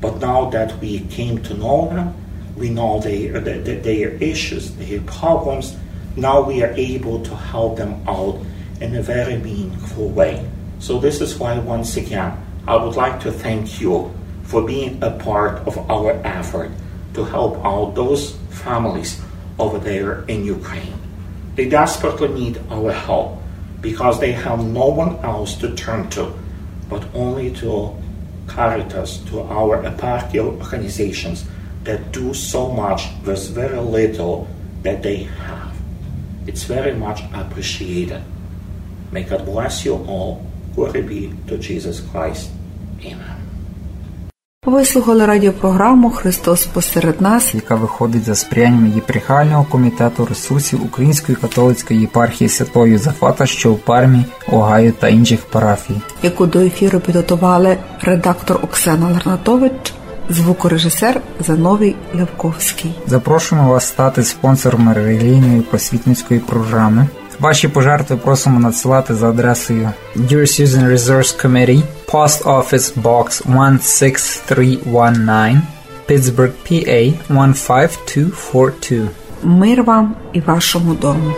But 0.00 0.18
now 0.18 0.50
that 0.50 0.78
we 0.80 1.00
came 1.00 1.42
to 1.44 1.54
know 1.54 1.88
them, 1.88 2.14
we 2.56 2.70
know 2.70 3.00
their, 3.00 3.40
their, 3.40 3.60
their 3.60 4.10
issues, 4.22 4.74
their 4.76 5.00
problems. 5.02 5.76
Now 6.16 6.42
we 6.42 6.62
are 6.62 6.72
able 6.72 7.22
to 7.22 7.34
help 7.34 7.76
them 7.76 8.02
out 8.08 8.40
in 8.80 8.96
a 8.96 9.02
very 9.02 9.36
meaningful 9.36 10.08
way. 10.08 10.48
So 10.78 10.98
this 10.98 11.20
is 11.20 11.38
why 11.38 11.58
once 11.58 11.96
again 11.96 12.36
I 12.66 12.76
would 12.76 12.96
like 12.96 13.20
to 13.20 13.32
thank 13.32 13.80
you 13.80 14.12
for 14.44 14.62
being 14.62 15.02
a 15.02 15.10
part 15.10 15.66
of 15.66 15.78
our 15.90 16.12
effort 16.24 16.70
to 17.14 17.24
help 17.24 17.64
out 17.64 17.94
those 17.94 18.36
families 18.50 19.20
over 19.58 19.78
there 19.78 20.24
in 20.24 20.44
Ukraine. 20.44 20.98
They 21.54 21.68
desperately 21.68 22.28
need 22.28 22.60
our 22.70 22.92
help 22.92 23.42
because 23.80 24.20
they 24.20 24.32
have 24.32 24.64
no 24.64 24.88
one 24.88 25.16
else 25.24 25.54
to 25.56 25.74
turn 25.74 26.08
to 26.10 26.32
but 26.90 27.06
only 27.14 27.52
to 27.52 27.96
Caritas, 28.48 29.18
to 29.30 29.40
our 29.42 29.82
eparchial 29.84 30.58
organizations 30.58 31.46
that 31.84 32.10
do 32.10 32.34
so 32.34 32.68
much 32.72 33.08
with 33.24 33.48
very 33.50 33.78
little 33.78 34.48
that 34.82 35.02
they 35.02 35.22
have. 35.38 35.59
It's 36.46 36.64
very 36.76 36.94
much 37.06 37.20
appreciated. 37.42 38.22
May 39.12 39.22
God 39.30 39.42
bless 39.52 39.74
you 39.86 39.94
all. 40.12 40.32
Glory 40.76 41.02
be 41.02 41.20
to 41.48 41.54
Jesus 41.68 41.96
Christ. 42.12 42.48
Amen. 43.04 43.36
Ви 44.66 44.84
слухали 44.84 45.26
радіопрограму 45.26 46.10
Христос 46.10 46.66
посеред 46.66 47.20
нас, 47.20 47.54
яка 47.54 47.74
виходить 47.74 48.24
за 48.24 48.34
сприянням 48.34 48.92
єпархіального 48.94 49.64
комітету 49.64 50.24
ресурсів 50.26 50.84
Української 50.84 51.36
католицької 51.36 52.00
єпархії 52.00 52.48
Святого 52.48 52.86
Юзефата, 52.86 53.46
що 53.46 53.72
у 53.72 53.76
Пармі, 53.76 54.24
Огайо 54.52 54.92
та 54.92 55.08
інших 55.08 55.40
парафій. 55.40 55.94
яку 56.22 56.46
до 56.46 56.60
ефіру 56.60 57.00
підготували 57.00 57.76
редактор 58.00 58.60
Оксана 58.62 59.08
Ларнатович, 59.10 59.92
звукорежисер 60.30 61.20
Зановій 61.40 61.94
Лявковський. 62.14 62.94
Запрошуємо 63.06 63.70
вас 63.70 63.88
стати 63.88 64.22
спонсором 64.22 64.92
релігійної 64.92 65.60
просвітницької 65.60 66.40
програми. 66.40 67.06
Ваші 67.40 67.68
пожертви 67.68 68.16
просимо 68.16 68.60
надсилати 68.60 69.14
за 69.14 69.28
адресою 69.30 69.90
Dear 70.16 70.40
Susan 70.40 70.92
Resource 70.92 71.46
Committee, 71.46 71.82
Post 72.12 72.44
Office 72.44 73.02
Box 73.02 73.42
16319, 73.82 75.56
Pittsburgh, 76.08 76.52
PA 76.70 77.12
15242. 77.28 79.08
Мир 79.42 79.82
вам 79.82 80.14
і 80.32 80.40
вашому 80.40 80.94
дому. 80.94 81.32